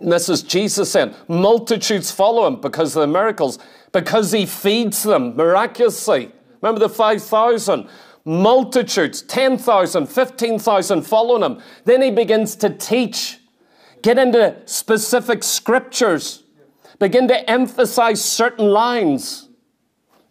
[0.00, 3.58] and this is Jesus saying, multitudes follow him because of the miracles,
[3.92, 6.32] because he feeds them miraculously.
[6.60, 7.88] Remember the 5,000?
[8.24, 11.62] Multitudes, 10,000, 15,000 following him.
[11.84, 13.38] Then he begins to teach,
[14.02, 16.44] get into specific scriptures,
[16.98, 19.48] begin to emphasize certain lines.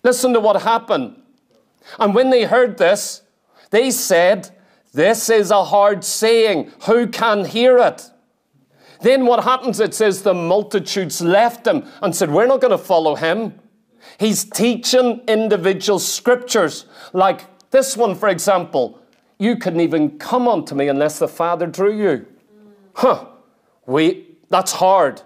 [0.03, 1.21] Listen to what happened.
[1.99, 3.21] And when they heard this,
[3.71, 4.49] they said,
[4.93, 6.71] This is a hard saying.
[6.85, 8.09] Who can hear it?
[9.01, 9.79] Then what happens?
[9.79, 13.59] It says the multitudes left him and said, We're not going to follow him.
[14.19, 18.99] He's teaching individual scriptures like this one, for example,
[19.39, 22.27] you couldn't even come unto me unless the Father drew you.
[22.93, 23.25] Huh.
[23.85, 25.21] We, that's hard.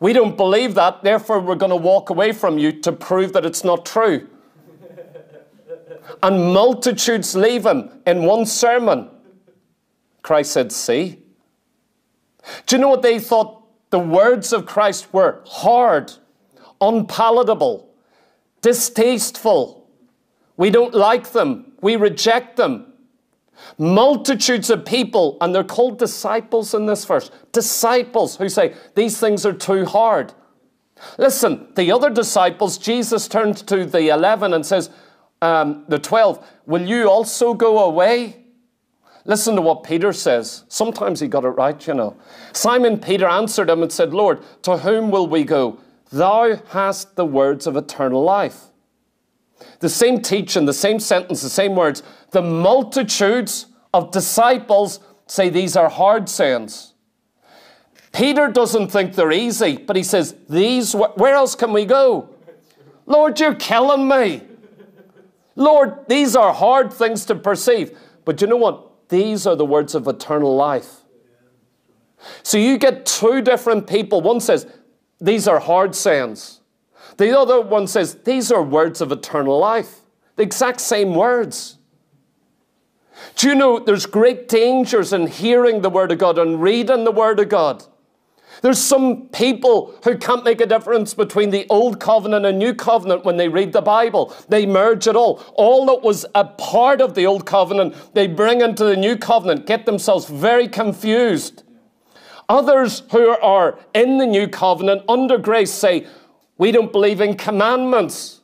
[0.00, 3.44] We don't believe that, therefore, we're going to walk away from you to prove that
[3.44, 4.28] it's not true.
[6.22, 9.10] and multitudes leave him in one sermon.
[10.22, 11.18] Christ said, See?
[12.66, 13.56] Do you know what they thought?
[13.90, 16.12] The words of Christ were hard,
[16.80, 17.90] unpalatable,
[18.60, 19.88] distasteful.
[20.56, 21.67] We don't like them.
[21.80, 22.92] We reject them.
[23.76, 27.30] Multitudes of people, and they're called disciples in this verse.
[27.52, 30.32] Disciples who say, These things are too hard.
[31.16, 34.90] Listen, the other disciples, Jesus turns to the 11 and says,
[35.42, 38.44] um, The 12, will you also go away?
[39.24, 40.64] Listen to what Peter says.
[40.68, 42.16] Sometimes he got it right, you know.
[42.52, 45.78] Simon Peter answered him and said, Lord, to whom will we go?
[46.10, 48.67] Thou hast the words of eternal life.
[49.80, 52.02] The same teaching, the same sentence, the same words.
[52.30, 56.94] The multitudes of disciples say these are hard sayings.
[58.12, 62.30] Peter doesn't think they're easy, but he says, These, where else can we go?
[63.06, 64.42] Lord, you're killing me.
[65.54, 67.98] Lord, these are hard things to perceive.
[68.24, 69.08] But you know what?
[69.08, 71.02] These are the words of eternal life.
[72.42, 74.20] So you get two different people.
[74.20, 74.66] One says,
[75.20, 76.57] These are hard sayings.
[77.18, 80.00] The other one says, These are words of eternal life.
[80.36, 81.76] The exact same words.
[83.36, 87.12] Do you know there's great dangers in hearing the Word of God and reading the
[87.12, 87.84] Word of God?
[88.62, 93.24] There's some people who can't make a difference between the Old Covenant and New Covenant
[93.24, 94.34] when they read the Bible.
[94.48, 95.42] They merge it all.
[95.54, 99.66] All that was a part of the Old Covenant, they bring into the New Covenant,
[99.66, 101.62] get themselves very confused.
[102.48, 106.06] Others who are in the New Covenant under grace say,
[106.58, 108.40] we don't believe in commandments.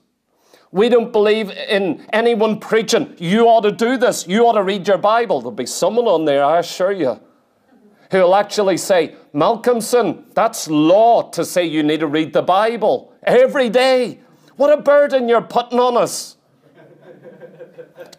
[0.70, 4.88] We don't believe in anyone preaching, you ought to do this, you ought to read
[4.88, 5.40] your Bible.
[5.40, 7.20] There'll be someone on there, I assure you.
[8.10, 13.12] who will actually say, Malcolmson, that's law to say you need to read the Bible
[13.22, 14.20] every day.
[14.56, 16.36] What a burden you're putting on us.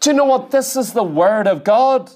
[0.00, 0.50] Do you know what?
[0.50, 2.10] This is the Word of God.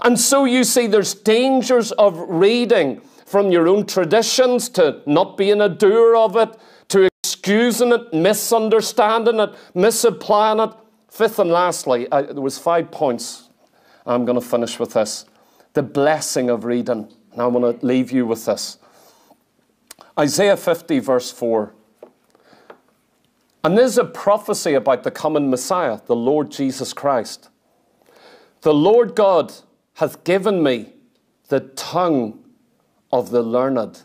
[0.00, 3.00] And so you see, there's dangers of reading
[3.32, 6.54] from your own traditions to not being a doer of it,
[6.88, 10.70] to excusing it, misunderstanding it, misapplying it.
[11.08, 13.48] Fifth and lastly, I, there was five points.
[14.04, 15.24] I'm going to finish with this.
[15.72, 17.10] The blessing of reading.
[17.32, 18.76] And I want to leave you with this.
[20.20, 21.72] Isaiah 50, verse 4.
[23.64, 27.48] And there's a prophecy about the coming Messiah, the Lord Jesus Christ.
[28.60, 29.54] The Lord God
[29.94, 30.92] hath given me
[31.48, 32.41] the tongue
[33.12, 34.02] of the learned.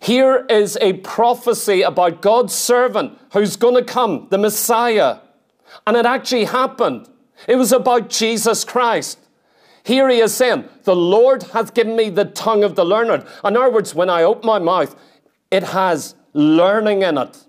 [0.00, 5.18] Here is a prophecy about God's servant who's going to come, the Messiah.
[5.86, 7.08] And it actually happened.
[7.48, 9.18] It was about Jesus Christ.
[9.82, 13.24] Here he is saying, The Lord hath given me the tongue of the learned.
[13.44, 14.96] In other words, when I open my mouth,
[15.50, 17.44] it has learning in it,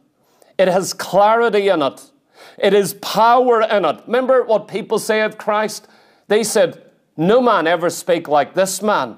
[0.58, 2.12] it has clarity in it,
[2.58, 4.02] it is power in it.
[4.06, 5.88] Remember what people say of Christ?
[6.28, 6.84] They said,
[7.16, 9.18] No man ever spake like this man.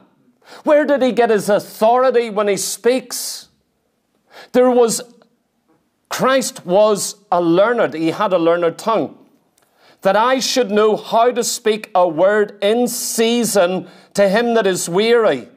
[0.63, 3.49] Where did he get his authority when he speaks?
[4.51, 5.01] There was,
[6.09, 9.15] Christ was a learned, he had a learned tongue.
[10.01, 14.88] That I should know how to speak a word in season to him that is
[14.88, 15.49] weary.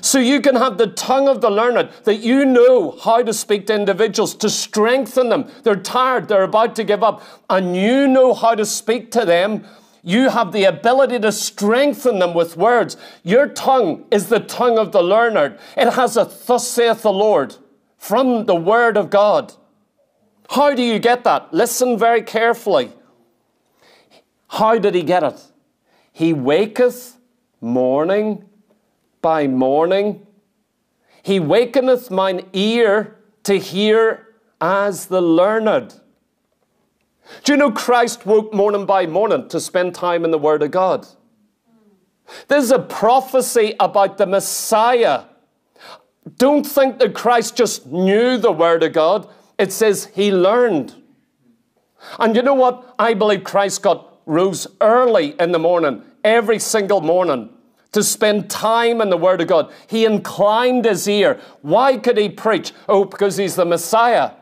[0.00, 3.66] So you can have the tongue of the learned, that you know how to speak
[3.66, 5.50] to individuals, to strengthen them.
[5.64, 9.66] They're tired, they're about to give up, and you know how to speak to them
[10.02, 12.96] you have the ability to strengthen them with words.
[13.22, 15.58] Your tongue is the tongue of the learned.
[15.76, 17.56] It has a thus saith the Lord
[17.98, 19.52] from the word of God.
[20.50, 21.52] How do you get that?
[21.52, 22.92] Listen very carefully.
[24.48, 25.40] How did he get it?
[26.12, 27.16] He waketh
[27.60, 28.44] morning
[29.22, 30.26] by morning.
[31.22, 34.26] He wakeneth mine ear to hear
[34.60, 36.00] as the learned.
[37.44, 40.70] Do you know Christ woke morning by morning to spend time in the Word of
[40.70, 41.06] God?
[42.48, 45.24] This is a prophecy about the Messiah.
[46.36, 49.28] Don't think that Christ just knew the Word of God.
[49.58, 50.94] It says he learned.
[52.18, 52.94] And you know what?
[52.98, 57.50] I believe Christ got rose early in the morning, every single morning,
[57.92, 59.72] to spend time in the Word of God.
[59.88, 61.40] He inclined his ear.
[61.62, 62.72] Why could he preach?
[62.88, 64.32] Oh, because he's the Messiah.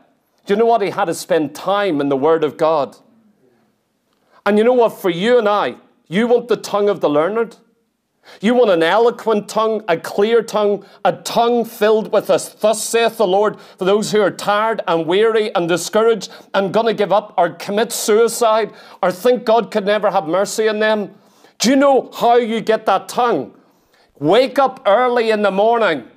[0.49, 0.81] Do you know what?
[0.81, 2.97] He had to spend time in the Word of God.
[4.47, 4.99] And you know what?
[4.99, 5.75] For you and I,
[6.07, 7.57] you want the tongue of the learned?
[8.41, 13.17] You want an eloquent tongue, a clear tongue, a tongue filled with a thus saith
[13.17, 17.13] the Lord for those who are tired and weary and discouraged and going to give
[17.13, 18.73] up or commit suicide
[19.03, 21.13] or think God could never have mercy on them.
[21.59, 23.53] Do you know how you get that tongue?
[24.17, 26.07] Wake up early in the morning.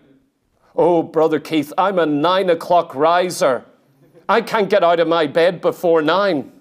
[0.74, 3.66] Oh, Brother Keith, I'm a nine o'clock riser.
[4.28, 6.52] I can't get out of my bed before nine.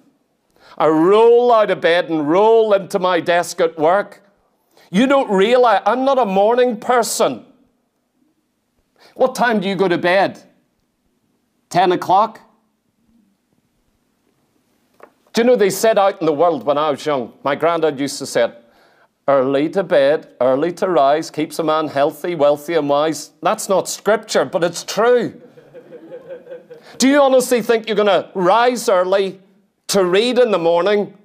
[0.77, 4.23] I roll out of bed and roll into my desk at work.
[4.89, 7.45] You don't realize I'm not a morning person.
[9.15, 10.43] What time do you go to bed?
[11.69, 12.41] 10 o'clock?
[15.33, 17.33] Do you know they said out in the world when I was young?
[17.43, 18.53] My granddad used to say,
[19.27, 23.31] early to bed, early to rise, keeps a man healthy, wealthy, and wise.
[23.41, 25.41] That's not scripture, but it's true.
[26.97, 29.39] Do you honestly think you're going to rise early
[29.87, 31.17] to read in the morning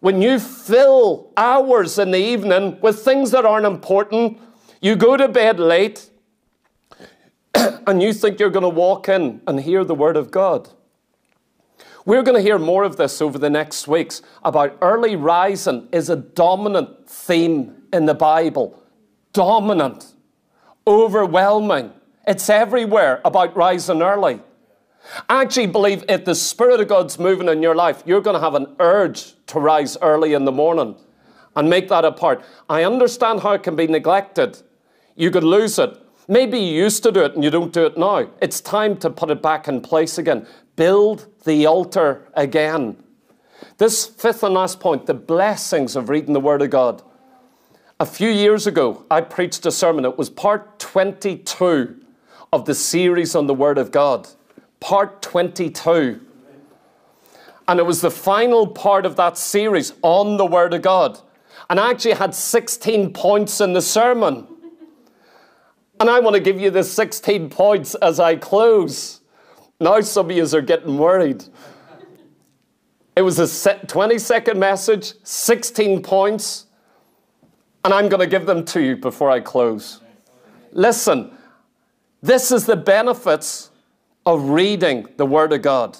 [0.00, 4.38] when you fill hours in the evening with things that aren't important?
[4.80, 6.08] You go to bed late
[7.54, 10.68] and you think you're going to walk in and hear the Word of God.
[12.04, 16.08] We're going to hear more of this over the next weeks about early rising is
[16.08, 18.82] a dominant theme in the Bible.
[19.34, 20.06] Dominant,
[20.86, 21.92] overwhelming.
[22.26, 24.40] It's everywhere about rising early.
[25.28, 28.40] I actually believe if the Spirit of God's moving in your life, you're going to
[28.40, 30.96] have an urge to rise early in the morning
[31.56, 32.44] and make that a part.
[32.68, 34.62] I understand how it can be neglected.
[35.16, 35.96] You could lose it.
[36.28, 38.28] Maybe you used to do it and you don't do it now.
[38.42, 40.46] It's time to put it back in place again.
[40.76, 43.02] Build the altar again.
[43.78, 47.02] This fifth and last point the blessings of reading the Word of God.
[47.98, 50.04] A few years ago, I preached a sermon.
[50.04, 51.96] It was part 22
[52.52, 54.28] of the series on the Word of God
[54.80, 56.20] part 22.
[57.66, 61.18] And it was the final part of that series on the Word of God.
[61.68, 64.46] And I actually had 16 points in the sermon.
[66.00, 69.20] And I want to give you the 16 points as I close.
[69.80, 71.44] Now, some of you are getting worried.
[73.16, 76.66] It was a 20 second message, 16 points.
[77.84, 80.00] And I'm going to give them to you before I close.
[80.72, 81.36] Listen,
[82.22, 83.70] this is the benefits
[84.28, 85.96] of reading the Word of God.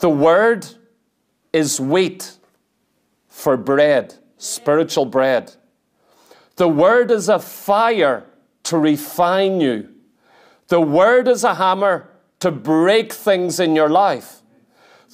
[0.00, 0.66] The Word
[1.50, 2.36] is wheat
[3.26, 5.54] for bread, spiritual bread.
[6.56, 8.26] The Word is a fire
[8.64, 9.88] to refine you.
[10.68, 12.10] The Word is a hammer
[12.40, 14.42] to break things in your life.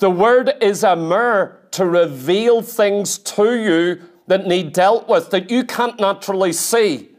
[0.01, 5.53] The Word is a mirror to reveal things to you that need dealt with that
[5.53, 7.11] you can't naturally see.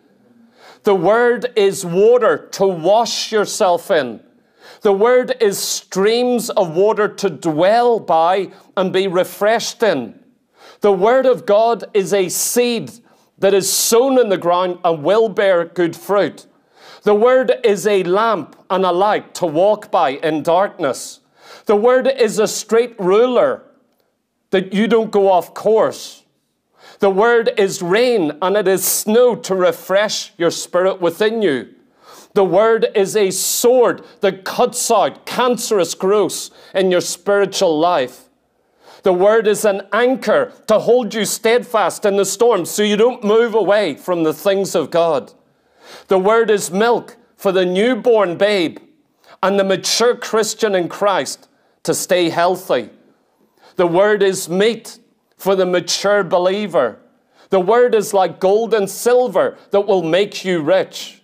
[0.88, 4.22] The Word is water to wash yourself in.
[4.84, 10.18] The Word is streams of water to dwell by and be refreshed in.
[10.80, 12.94] The Word of God is a seed
[13.38, 16.46] that is sown in the ground and will bear good fruit.
[17.04, 21.20] The Word is a lamp and a light to walk by in darkness.
[21.66, 23.62] The Word is a straight ruler
[24.52, 26.24] that you don't go off course.
[27.00, 31.76] The Word is rain and it is snow to refresh your spirit within you.
[32.34, 38.30] The Word is a sword that cuts out cancerous growths in your spiritual life.
[39.04, 43.24] The Word is an anchor to hold you steadfast in the storm so you don't
[43.24, 45.34] move away from the things of God.
[46.08, 48.80] The Word is milk for the newborn babe
[49.44, 51.48] and the mature Christian in Christ
[51.84, 52.90] to stay healthy.
[53.76, 55.00] The Word is meat
[55.38, 57.00] for the mature believer.
[57.50, 61.22] The Word is like gold and silver that will make you rich.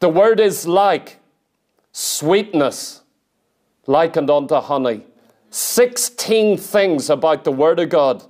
[0.00, 1.18] The Word is like
[1.92, 3.02] sweetness
[3.86, 5.06] likened unto honey.
[5.50, 8.24] 16 things about the Word of God.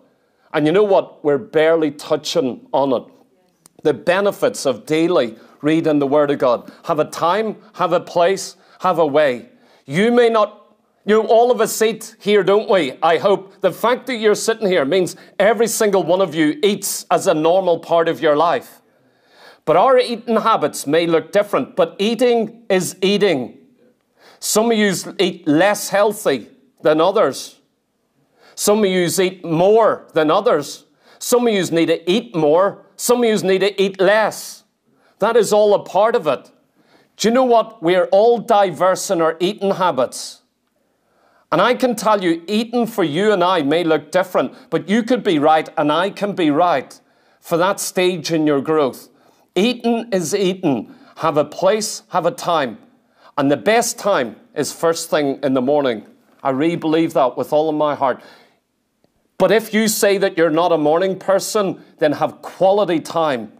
[0.52, 1.22] And you know what?
[1.24, 3.04] We're barely touching on it.
[3.82, 6.72] The benefits of daily reading the Word of God.
[6.84, 9.48] Have a time, have a place, have a way.
[9.86, 10.59] You may not,
[11.10, 12.94] you all of us eat here, don't we?
[13.02, 13.60] I hope.
[13.60, 17.34] The fact that you're sitting here means every single one of you eats as a
[17.34, 18.80] normal part of your life.
[19.64, 23.58] But our eating habits may look different, but eating is eating.
[24.38, 26.48] Some of you eat less healthy
[26.80, 27.60] than others.
[28.54, 30.86] Some of you eat more than others.
[31.18, 32.86] Some of you need to eat more.
[32.96, 34.64] Some of you need to eat less.
[35.18, 36.50] That is all a part of it.
[37.16, 37.82] Do you know what?
[37.82, 40.39] We are all diverse in our eating habits.
[41.52, 45.02] And I can tell you, eating for you and I may look different, but you
[45.02, 46.98] could be right and I can be right
[47.40, 49.08] for that stage in your growth.
[49.56, 50.94] Eating is eating.
[51.16, 52.78] Have a place, have a time.
[53.36, 56.06] And the best time is first thing in the morning.
[56.42, 58.22] I really believe that with all of my heart.
[59.38, 63.52] But if you say that you're not a morning person, then have quality time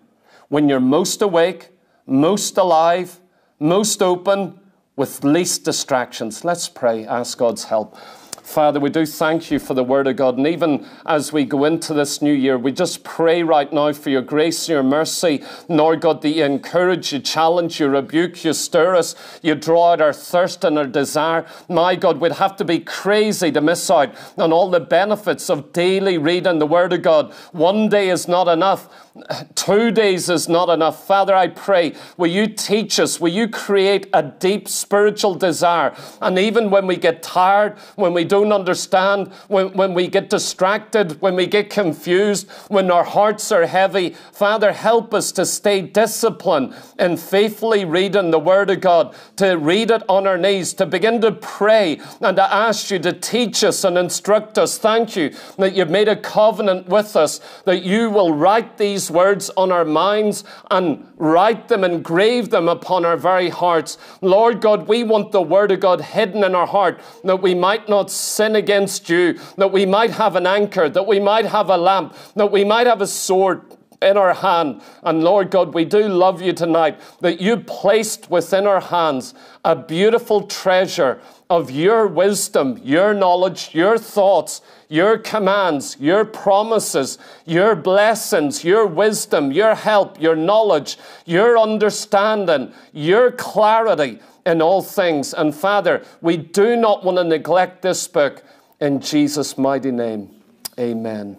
[0.48, 1.70] when you're most awake,
[2.06, 3.18] most alive,
[3.58, 4.59] most open,
[5.00, 6.44] with least distractions.
[6.44, 7.96] Let's pray, ask God's help.
[8.42, 10.36] Father, we do thank you for the Word of God.
[10.36, 14.10] And even as we go into this new year, we just pray right now for
[14.10, 15.42] your grace and your mercy.
[15.68, 20.02] Lord God, that you encourage, you challenge, you rebuke, you stir us, you draw out
[20.02, 21.46] our thirst and our desire.
[21.70, 25.72] My God, we'd have to be crazy to miss out on all the benefits of
[25.72, 27.32] daily reading the Word of God.
[27.52, 29.09] One day is not enough.
[29.56, 31.04] Two days is not enough.
[31.04, 33.20] Father, I pray, will you teach us?
[33.20, 35.96] Will you create a deep spiritual desire?
[36.22, 41.20] And even when we get tired, when we don't understand, when, when we get distracted,
[41.20, 46.72] when we get confused, when our hearts are heavy, Father, help us to stay disciplined
[46.96, 51.20] and faithfully reading the Word of God, to read it on our knees, to begin
[51.22, 54.78] to pray and to ask you to teach us and instruct us.
[54.78, 59.50] Thank you that you've made a covenant with us, that you will write these words
[59.56, 63.96] on our minds and write them, engrave them upon our very hearts.
[64.20, 67.88] Lord God, we want the Word of God hidden in our heart that we might
[67.88, 71.78] not sin against you, that we might have an anchor, that we might have a
[71.78, 73.62] lamp, that we might have a sword
[74.02, 74.82] in our hand.
[75.02, 79.32] And Lord God, we do love you tonight that you placed within our hands
[79.64, 87.74] a beautiful treasure of your wisdom, your knowledge, your thoughts, your commands, your promises, your
[87.74, 90.96] blessings, your wisdom, your help, your knowledge,
[91.26, 95.34] your understanding, your clarity in all things.
[95.34, 98.42] And Father, we do not want to neglect this book
[98.80, 100.30] in Jesus' mighty name.
[100.78, 101.36] Amen.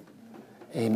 [0.75, 0.89] Amen.